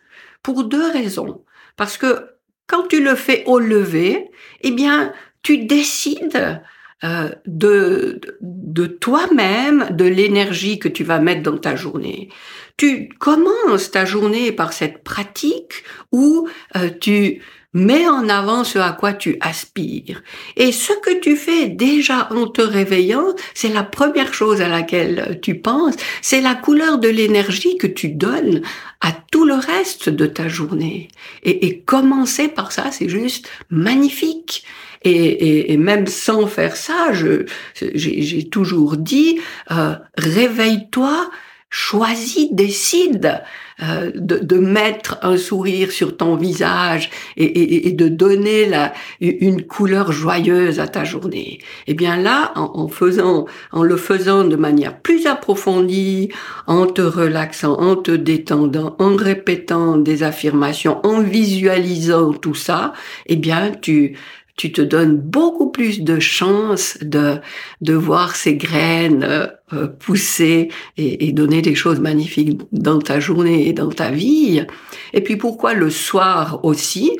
Pour 0.42 0.64
deux 0.64 0.90
raisons. 0.90 1.44
Parce 1.76 1.96
que 1.96 2.30
quand 2.66 2.88
tu 2.88 3.02
le 3.02 3.14
fais 3.14 3.44
au 3.46 3.58
lever, 3.58 4.30
eh 4.62 4.70
bien, 4.70 5.12
tu 5.42 5.58
décides 5.58 6.62
euh, 7.04 7.30
de, 7.46 8.20
de 8.40 8.86
toi-même, 8.86 9.88
de 9.90 10.04
l'énergie 10.04 10.78
que 10.78 10.88
tu 10.88 11.04
vas 11.04 11.18
mettre 11.18 11.42
dans 11.42 11.58
ta 11.58 11.76
journée. 11.76 12.30
Tu 12.76 13.10
commences 13.18 13.90
ta 13.90 14.04
journée 14.04 14.52
par 14.52 14.72
cette 14.72 15.04
pratique 15.04 15.84
où 16.12 16.48
euh, 16.76 16.88
tu 17.00 17.42
mets 17.74 18.06
en 18.06 18.28
avant 18.28 18.64
ce 18.64 18.78
à 18.78 18.92
quoi 18.92 19.12
tu 19.12 19.36
aspires. 19.40 20.22
Et 20.56 20.72
ce 20.72 20.92
que 21.00 21.20
tu 21.20 21.36
fais 21.36 21.68
déjà 21.68 22.28
en 22.32 22.46
te 22.46 22.62
réveillant, 22.62 23.34
c'est 23.52 23.68
la 23.68 23.82
première 23.82 24.32
chose 24.32 24.62
à 24.62 24.68
laquelle 24.68 25.40
tu 25.42 25.56
penses, 25.56 25.96
c'est 26.22 26.40
la 26.40 26.54
couleur 26.54 26.98
de 26.98 27.08
l'énergie 27.08 27.76
que 27.76 27.88
tu 27.88 28.08
donnes 28.08 28.62
à 29.00 29.12
tout 29.30 29.44
le 29.44 29.54
reste 29.54 30.08
de 30.08 30.26
ta 30.26 30.48
journée. 30.48 31.08
Et, 31.42 31.66
et 31.66 31.80
commencer 31.80 32.48
par 32.48 32.72
ça, 32.72 32.90
c'est 32.92 33.08
juste 33.08 33.50
magnifique. 33.68 34.64
Et, 35.04 35.10
et, 35.10 35.72
et, 35.72 35.76
même 35.76 36.06
sans 36.06 36.46
faire 36.46 36.76
ça, 36.76 37.12
j'ai 37.12 38.48
toujours 38.48 38.96
dit, 38.96 39.38
euh, 39.70 39.94
réveille-toi, 40.16 41.30
choisis, 41.68 42.48
décide 42.52 43.42
euh, 43.82 44.12
de, 44.14 44.38
de, 44.38 44.56
mettre 44.58 45.18
un 45.22 45.36
sourire 45.36 45.90
sur 45.90 46.16
ton 46.16 46.36
visage 46.36 47.10
et, 47.36 47.88
et 47.88 47.90
de 47.90 48.06
donner 48.06 48.66
la, 48.66 48.92
une 49.20 49.62
couleur 49.66 50.12
joyeuse 50.12 50.78
à 50.78 50.86
ta 50.86 51.02
journée. 51.02 51.58
Et 51.58 51.60
eh 51.88 51.94
bien 51.94 52.16
là, 52.16 52.52
en, 52.54 52.70
en, 52.74 52.86
faisant, 52.86 53.46
en 53.72 53.82
le 53.82 53.96
faisant 53.96 54.44
de 54.44 54.54
manière 54.54 54.96
plus 55.00 55.26
approfondie, 55.26 56.28
en 56.68 56.86
te 56.86 57.02
relaxant, 57.02 57.74
en 57.80 57.96
te 57.96 58.12
détendant, 58.12 58.94
en 59.00 59.16
répétant 59.16 59.96
des 59.96 60.22
affirmations, 60.22 61.04
en 61.04 61.20
visualisant 61.20 62.32
tout 62.32 62.54
ça, 62.54 62.92
eh 63.26 63.34
bien 63.34 63.72
tu 63.72 64.16
tu 64.56 64.72
te 64.72 64.80
donnes 64.80 65.16
beaucoup 65.16 65.70
plus 65.70 66.02
de 66.02 66.20
chances 66.20 66.98
de, 67.00 67.38
de 67.80 67.94
voir 67.94 68.36
ces 68.36 68.56
graines 68.56 69.50
euh, 69.72 69.88
pousser 69.88 70.68
et, 70.96 71.26
et, 71.26 71.32
donner 71.32 71.60
des 71.60 71.74
choses 71.74 71.98
magnifiques 71.98 72.60
dans 72.70 73.00
ta 73.00 73.18
journée 73.18 73.68
et 73.68 73.72
dans 73.72 73.90
ta 73.90 74.10
vie. 74.10 74.64
Et 75.12 75.20
puis 75.22 75.36
pourquoi 75.36 75.74
le 75.74 75.90
soir 75.90 76.60
aussi? 76.64 77.18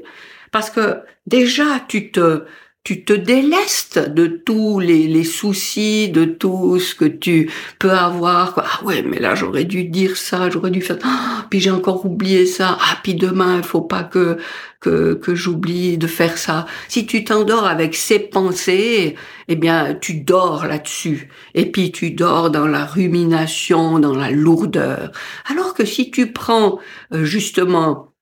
Parce 0.53 0.71
que 0.71 0.99
déjà, 1.27 1.81
tu 1.89 2.13
te, 2.13 2.45
tu 2.85 3.03
te 3.03 3.15
délestes 3.15 3.99
de 3.99 4.27
tous 4.27 4.79
les, 4.79 5.07
les, 5.09 5.25
soucis, 5.25 6.11
de 6.11 6.27
tout 6.27 6.79
ce 6.79 6.95
que 6.95 7.07
tu 7.07 7.51
peux 7.79 7.91
avoir. 7.91 8.53
Ah 8.59 8.85
ouais, 8.85 9.03
mais 9.03 9.19
là 9.19 9.35
j'aurais 9.35 9.65
dû 9.65 9.85
dire 9.85 10.19
ça, 10.19 10.51
j'aurais 10.51 10.71
dû 10.71 10.83
faire. 10.83 10.99
Ah, 11.03 11.47
puis 11.49 11.61
j'ai 11.61 11.71
encore 11.71 12.05
oublié 12.05 12.45
ça. 12.45 12.77
Ah 12.79 12.99
puis 13.03 13.15
demain 13.15 13.57
il 13.57 13.65
faut 13.65 13.81
pas 13.81 14.05
que 14.05 14.37
que, 14.81 15.15
que 15.15 15.35
j'oublie 15.35 15.97
de 15.97 16.07
faire 16.07 16.37
ça. 16.37 16.67
Si 16.89 17.07
tu 17.07 17.25
t'endors 17.25 17.67
avec 17.67 17.95
ces 17.95 18.19
pensées, 18.19 19.15
eh 19.49 19.57
bien 19.57 19.95
tu 19.95 20.21
dors 20.21 20.67
là-dessus. 20.67 21.31
Et 21.55 21.73
puis 21.73 21.91
tu 21.91 22.11
dors 22.11 22.51
dans 22.51 22.67
la 22.67 22.85
rumination, 22.85 23.99
dans 23.99 24.15
la 24.15 24.31
lourdeur. 24.31 25.11
Alors 25.51 25.73
que 25.73 25.87
si 25.87 26.11
tu 26.11 26.33
prends 26.33 26.79
euh, 27.15 27.25
justement 27.25 28.14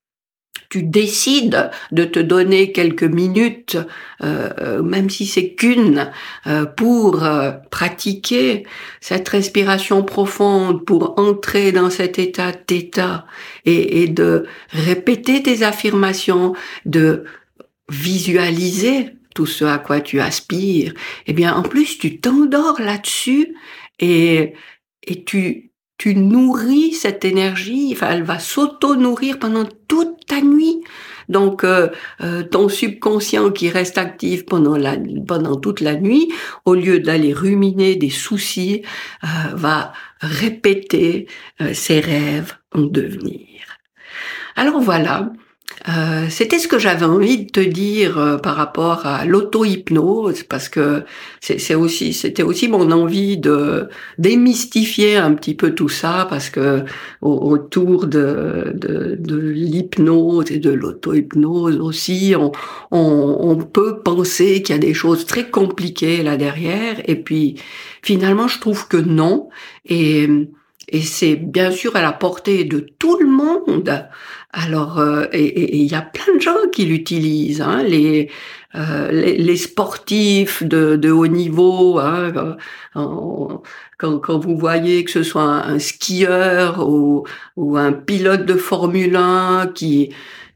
tu 0.73 0.83
décides 0.83 1.71
de 1.91 2.05
te 2.07 2.19
donner 2.19 2.73
quelques 2.73 3.03
minutes, 3.03 3.77
euh, 4.23 4.49
euh, 4.59 4.83
même 4.83 5.11
si 5.11 5.27
c'est 5.27 5.53
qu'une, 5.53 6.11
euh, 6.47 6.65
pour 6.65 7.23
pratiquer 7.71 8.65
cette 9.03 9.29
respiration 9.29 10.03
profonde, 10.03 10.87
pour 10.87 11.19
entrer 11.19 11.73
dans 11.73 11.91
cet 11.91 12.19
état 12.19 12.53
d'état 12.67 13.27
et, 13.67 14.03
et 14.03 14.09
de 14.09 14.47
répéter 14.71 15.43
tes 15.43 15.63
affirmations, 15.63 16.55
de 16.87 17.25
visualiser 17.91 19.11
tout 19.35 19.47
ce 19.47 19.67
à 19.67 19.77
quoi 19.77 20.01
tu 20.01 20.21
aspires, 20.21 20.95
eh 21.27 21.35
bien 21.35 21.55
en 21.55 21.63
plus 21.63 21.99
tu 21.99 22.19
t'endors 22.19 22.81
là-dessus 22.81 23.55
et 23.99 24.55
et 25.05 25.25
tu 25.25 25.72
tu 26.03 26.17
nourris 26.17 26.95
cette 26.95 27.25
énergie, 27.25 27.91
enfin, 27.93 28.09
elle 28.11 28.25
va 28.25 28.41
s'auto-nourrir 28.41 29.39
pendant 29.39 29.65
toute 29.87 30.27
ta 30.27 30.41
nuit. 30.41 30.81
Donc, 31.29 31.63
euh, 31.63 31.91
euh, 32.23 32.43
ton 32.43 32.69
subconscient 32.69 33.53
qui 33.53 33.71
reste 33.71 33.99
actif 33.99 34.45
pendant, 34.45 34.77
la, 34.77 34.97
pendant 35.29 35.55
toute 35.55 35.81
la 35.81 35.95
nuit, 35.95 36.33
au 36.65 36.75
lieu 36.75 36.99
d'aller 36.99 37.33
ruminer 37.33 37.95
des 37.95 38.11
soucis, 38.11 38.83
euh, 39.23 39.55
va 39.55 39.93
répéter 40.21 41.29
ses 41.73 42.01
rêves 42.01 42.57
en 42.75 42.81
devenir. 42.81 43.79
Alors 44.57 44.81
voilà, 44.81 45.31
euh, 45.89 46.27
c'était 46.29 46.59
ce 46.59 46.69
que 46.69 46.79
j'avais 46.79 47.05
envie 47.05 47.45
de 47.45 47.51
te 47.51 47.61
dire 47.61 48.19
euh, 48.19 48.37
par 48.37 48.57
rapport 48.57 49.05
à 49.07 49.25
l'auto-hypnose, 49.25 50.45
parce 50.45 50.69
que 50.69 51.05
c'est 51.41 51.75
aussi, 51.75 52.13
c'était 52.13 52.43
aussi 52.43 52.69
mon 52.69 52.91
envie 52.93 53.37
de 53.37 53.89
démystifier 54.19 55.17
un 55.17 55.35
petit 55.35 55.55
peu 55.55 55.75
tout 55.75 55.89
ça, 55.89 56.27
parce 56.31 56.51
que 56.51 56.85
autour 57.21 58.07
de, 58.07 58.73
de, 58.75 59.37
l'hypnose 59.37 60.51
et 60.51 60.59
de 60.59 60.71
l'auto-hypnose 60.71 61.79
aussi, 61.81 62.35
on, 62.39 62.53
on, 62.91 63.37
on, 63.41 63.57
peut 63.57 64.01
penser 64.03 64.63
qu'il 64.63 64.75
y 64.75 64.79
a 64.79 64.81
des 64.81 64.95
choses 64.95 65.27
très 65.27 65.51
compliquées 65.51 66.23
là 66.23 66.37
derrière, 66.37 67.01
et 67.07 67.17
puis 67.17 67.57
finalement, 68.03 68.47
je 68.47 68.61
trouve 68.61 68.87
que 68.87 68.97
non, 68.97 69.49
et 69.85 70.29
et 70.93 71.01
c'est 71.01 71.37
bien 71.37 71.71
sûr 71.71 71.97
à 71.97 72.03
la 72.03 72.13
portée 72.13 72.65
de 72.65 72.81
tout 72.81 73.19
le 73.19 73.27
monde. 73.27 74.07
Alors, 74.53 74.99
euh, 74.99 75.25
et 75.33 75.79
il 75.79 75.91
y 75.91 75.95
a 75.95 76.03
plein 76.03 76.35
de 76.35 76.41
gens 76.41 76.69
qui 76.73 76.85
l'utilisent, 76.85 77.63
hein, 77.63 77.83
les, 77.83 78.29
euh, 78.75 79.11
les, 79.11 79.39
les, 79.39 79.57
sportifs 79.57 80.63
de, 80.63 80.97
de 80.97 81.11
haut 81.11 81.27
niveau. 81.27 81.99
Hein, 81.99 82.57
quand, 82.93 83.63
quand, 84.19 84.39
vous 84.39 84.59
voyez 84.59 85.05
que 85.05 85.11
ce 85.11 85.23
soit 85.23 85.43
un, 85.43 85.79
skieur 85.79 86.87
ou, 86.87 87.27
ou, 87.57 87.79
un 87.79 87.93
pilote 87.93 88.45
de 88.45 88.55
Formule 88.55 89.17
1 89.17 89.69
qui 89.75 90.11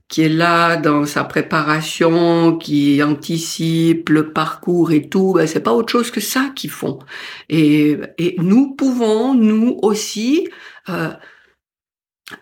qui 0.09 0.23
est 0.23 0.29
là 0.29 0.77
dans 0.77 1.05
sa 1.05 1.25
préparation, 1.25 2.57
qui 2.59 3.03
anticipe 3.03 4.09
le 4.09 4.33
parcours 4.33 4.93
et 4.93 5.09
tout, 5.09 5.33
ben 5.35 5.47
c'est 5.47 5.61
pas 5.61 5.73
autre 5.73 5.91
chose 5.91 6.11
que 6.11 6.21
ça 6.21 6.53
qu'ils 6.55 6.71
font. 6.71 7.01
Et, 7.49 7.99
et 8.19 8.37
nous 8.39 8.75
pouvons, 8.77 9.35
nous 9.35 9.79
aussi, 9.83 10.49
euh, 10.89 11.11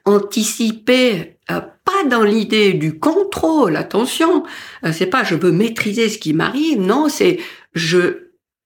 anticiper 0.05 1.37
euh, 1.51 1.61
pas 1.85 2.05
dans 2.09 2.23
l'idée 2.23 2.73
du 2.73 2.99
contrôle 2.99 3.77
attention 3.77 4.44
euh, 4.85 4.92
c'est 4.92 5.07
pas 5.07 5.25
je 5.25 5.35
veux 5.35 5.53
maîtriser 5.53 6.09
ce 6.09 6.18
qui 6.18 6.33
m'arrive 6.33 6.81
non 6.81 7.09
c'est 7.09 7.38
je 7.75 8.25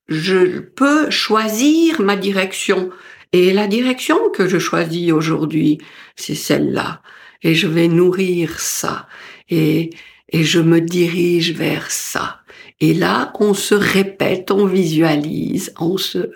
je 0.08 0.58
peux 0.60 1.10
choisir 1.10 2.00
ma 2.00 2.16
direction. 2.16 2.90
Et 3.32 3.52
la 3.52 3.66
direction 3.66 4.30
que 4.30 4.48
je 4.48 4.58
choisis 4.58 5.12
aujourd'hui 5.12 5.78
c'est 6.16 6.34
celle-là. 6.34 7.02
Et 7.42 7.54
je 7.54 7.68
vais 7.68 7.88
nourrir 7.88 8.58
ça. 8.58 9.06
Et 9.50 9.90
et 10.30 10.44
je 10.44 10.60
me 10.60 10.80
dirige 10.80 11.52
vers 11.52 11.90
ça. 11.90 12.40
Et 12.80 12.92
là, 12.92 13.32
on 13.40 13.54
se 13.54 13.74
répète, 13.74 14.50
on 14.50 14.66
visualise, 14.66 15.72
on 15.80 15.96
se, 15.96 16.32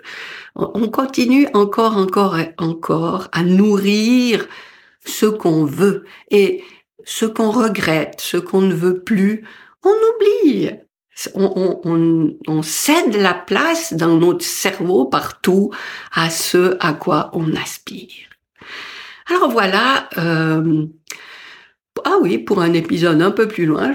on 0.55 0.87
continue 0.87 1.47
encore, 1.53 1.95
encore 1.95 2.39
et 2.39 2.53
encore 2.57 3.29
à 3.33 3.43
nourrir 3.43 4.47
ce 5.05 5.25
qu'on 5.25 5.65
veut 5.65 6.05
et 6.31 6.63
ce 7.05 7.25
qu'on 7.25 7.51
regrette, 7.51 8.21
ce 8.21 8.37
qu'on 8.37 8.61
ne 8.61 8.73
veut 8.73 9.01
plus, 9.01 9.45
on 9.83 9.89
oublie. 9.89 10.71
On, 11.35 11.79
on, 11.83 12.35
on, 12.47 12.61
cède 12.63 13.15
la 13.15 13.35
place 13.35 13.93
dans 13.93 14.17
notre 14.17 14.43
cerveau 14.43 15.05
partout 15.05 15.71
à 16.11 16.31
ce 16.31 16.75
à 16.79 16.93
quoi 16.93 17.29
on 17.33 17.53
aspire. 17.55 18.29
Alors 19.27 19.51
voilà, 19.51 20.09
euh, 20.17 20.87
ah 22.03 22.17
oui, 22.21 22.39
pour 22.39 22.61
un 22.61 22.73
épisode 22.73 23.21
un 23.21 23.31
peu 23.31 23.47
plus 23.47 23.65
loin, 23.65 23.93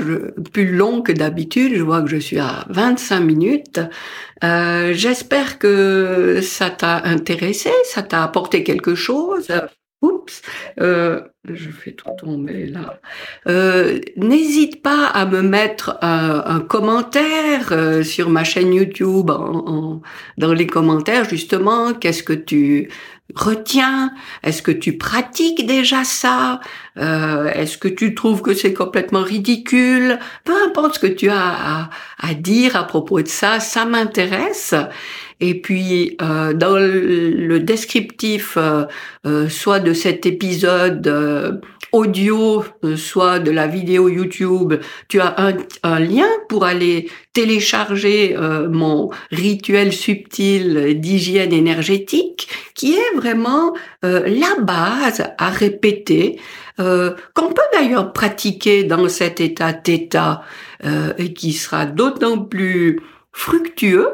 plus 0.52 0.74
long 0.74 1.02
que 1.02 1.12
d'habitude, 1.12 1.74
je 1.74 1.82
vois 1.82 2.02
que 2.02 2.08
je 2.08 2.16
suis 2.16 2.38
à 2.38 2.64
25 2.68 3.20
minutes. 3.20 3.80
Euh, 4.44 4.92
J'espère 4.94 5.58
que 5.58 6.40
ça 6.40 6.70
t'a 6.70 7.02
intéressé, 7.04 7.70
ça 7.84 8.02
t'a 8.02 8.22
apporté 8.22 8.62
quelque 8.62 8.94
chose. 8.94 9.48
Oups, 10.00 10.42
euh, 10.80 11.20
je 11.44 11.70
fais 11.70 11.90
tout 11.92 12.08
tomber 12.18 12.66
là. 12.66 13.00
Euh, 13.48 13.98
N'hésite 14.16 14.80
pas 14.80 15.06
à 15.06 15.26
me 15.26 15.42
mettre 15.42 15.98
un, 16.02 16.44
un 16.46 16.60
commentaire 16.60 17.72
euh, 17.72 18.04
sur 18.04 18.30
ma 18.30 18.44
chaîne 18.44 18.72
YouTube, 18.72 19.26
dans 19.26 20.52
les 20.54 20.66
commentaires 20.68 21.28
justement. 21.28 21.94
Qu'est-ce 21.94 22.22
que 22.22 22.32
tu 22.32 22.88
retiens? 23.34 24.12
Est-ce 24.44 24.62
que 24.62 24.70
tu 24.70 24.96
pratiques 24.98 25.66
déjà 25.66 26.04
ça? 26.04 26.60
Euh, 26.96 27.50
Est-ce 27.52 27.76
que 27.76 27.88
tu 27.88 28.14
trouves 28.14 28.40
que 28.42 28.54
c'est 28.54 28.72
complètement 28.74 29.22
ridicule? 29.22 30.20
Peu 30.44 30.54
importe 30.64 30.94
ce 30.94 31.00
que 31.00 31.06
tu 31.08 31.28
as 31.28 31.90
à 32.20 32.34
dire 32.34 32.76
à 32.76 32.84
propos 32.86 33.20
de 33.20 33.28
ça, 33.28 33.58
ça 33.58 33.84
m'intéresse. 33.84 34.74
Et 35.40 35.60
puis 35.60 36.16
euh, 36.20 36.52
dans 36.52 36.76
le 36.78 37.58
descriptif, 37.60 38.56
euh, 38.56 38.84
euh, 39.26 39.48
soit 39.48 39.80
de 39.80 39.92
cet 39.92 40.26
épisode 40.26 41.62
audio, 41.92 42.64
soit 42.96 43.38
de 43.38 43.50
la 43.50 43.66
vidéo 43.66 44.08
YouTube, 44.08 44.74
tu 45.08 45.20
as 45.20 45.40
un, 45.40 45.54
un 45.82 46.00
lien 46.00 46.28
pour 46.48 46.64
aller 46.64 47.08
télécharger 47.32 48.36
mon 48.70 49.08
rituel 49.30 49.94
subtil 49.94 51.00
d'hygiène 51.00 51.54
énergétique, 51.54 52.48
qui 52.74 52.94
est 52.94 53.16
vraiment 53.16 53.72
la 54.02 54.60
base 54.60 55.24
à 55.38 55.48
répéter, 55.48 56.38
qu'on 56.76 57.52
peut 57.54 57.62
d'ailleurs 57.72 58.12
pratiquer 58.12 58.84
dans 58.84 59.08
cet 59.08 59.40
état 59.40 59.72
d'état 59.72 60.42
et 61.16 61.32
qui 61.32 61.54
sera 61.54 61.86
d'autant 61.86 62.38
plus 62.38 63.00
fructueux 63.32 64.08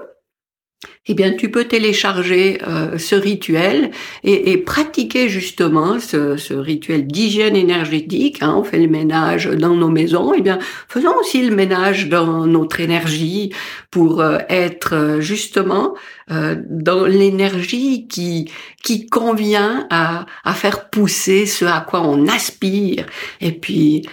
eh 1.07 1.13
bien, 1.13 1.33
tu 1.33 1.51
peux 1.51 1.65
télécharger 1.65 2.59
euh, 2.67 2.97
ce 2.97 3.15
rituel 3.15 3.91
et, 4.23 4.53
et, 4.53 4.57
pratiquer 4.57 5.29
justement 5.29 6.01
ce, 6.01 6.39
ce 6.39 6.55
rituel 6.55 7.07
d'hygiène 7.07 7.57
énergétique. 7.57 8.39
Hein, 8.41 8.55
on 8.57 8.65
fait 8.65 8.79
le 8.79 8.89
ménage 8.89 9.47
dans 9.47 9.75
nos 9.75 9.91
maisons. 9.91 10.33
Eh 10.35 10.41
bien, 10.41 10.59
faisons 10.89 11.15
aussi 11.21 11.47
le 11.47 11.55
ménage 11.55 12.09
dans 12.09 12.47
notre 12.47 12.81
énergie 12.81 13.53
pour 13.91 14.23
euh, 14.23 14.39
être 14.49 14.95
euh, 14.95 15.21
justement 15.21 15.95
dans 16.27 17.05
l'énergie 17.05 18.07
qui 18.09 18.51
qui 18.83 19.05
convient 19.05 19.87
à, 19.91 20.25
à 20.43 20.55
faire 20.55 20.89
pousser 20.89 21.45
ce 21.45 21.67
à 21.67 21.85
quoi 21.87 22.01
on 22.01 22.27
aspire. 22.29 23.05
Et 23.43 23.53
puis 23.53 24.07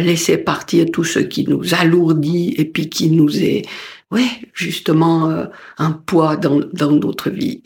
laisser 0.00 0.36
partir 0.36 0.86
tout 0.92 1.02
ce 1.02 1.18
qui 1.18 1.44
nous 1.48 1.74
alourdit 1.74 2.54
et 2.56 2.66
puis 2.66 2.88
qui 2.88 3.10
nous 3.10 3.42
est 3.42 3.62
ouais, 4.10 4.28
justement 4.54 5.30
euh, 5.30 5.46
un 5.78 5.92
poids 5.92 6.36
dans, 6.36 6.60
dans 6.72 6.92
notre 6.92 7.30
vie. 7.30 7.62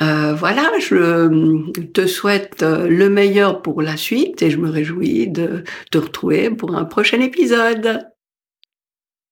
Euh, 0.00 0.34
voilà, 0.34 0.70
je 0.78 1.70
te 1.92 2.06
souhaite 2.06 2.62
euh, 2.62 2.86
le 2.88 3.08
meilleur 3.08 3.62
pour 3.62 3.82
la 3.82 3.96
suite 3.96 4.42
et 4.42 4.50
je 4.50 4.58
me 4.58 4.70
réjouis 4.70 5.28
de 5.28 5.64
te 5.90 5.98
retrouver 5.98 6.50
pour 6.50 6.74
un 6.76 6.84
prochain 6.84 7.20
épisode. 7.20 8.06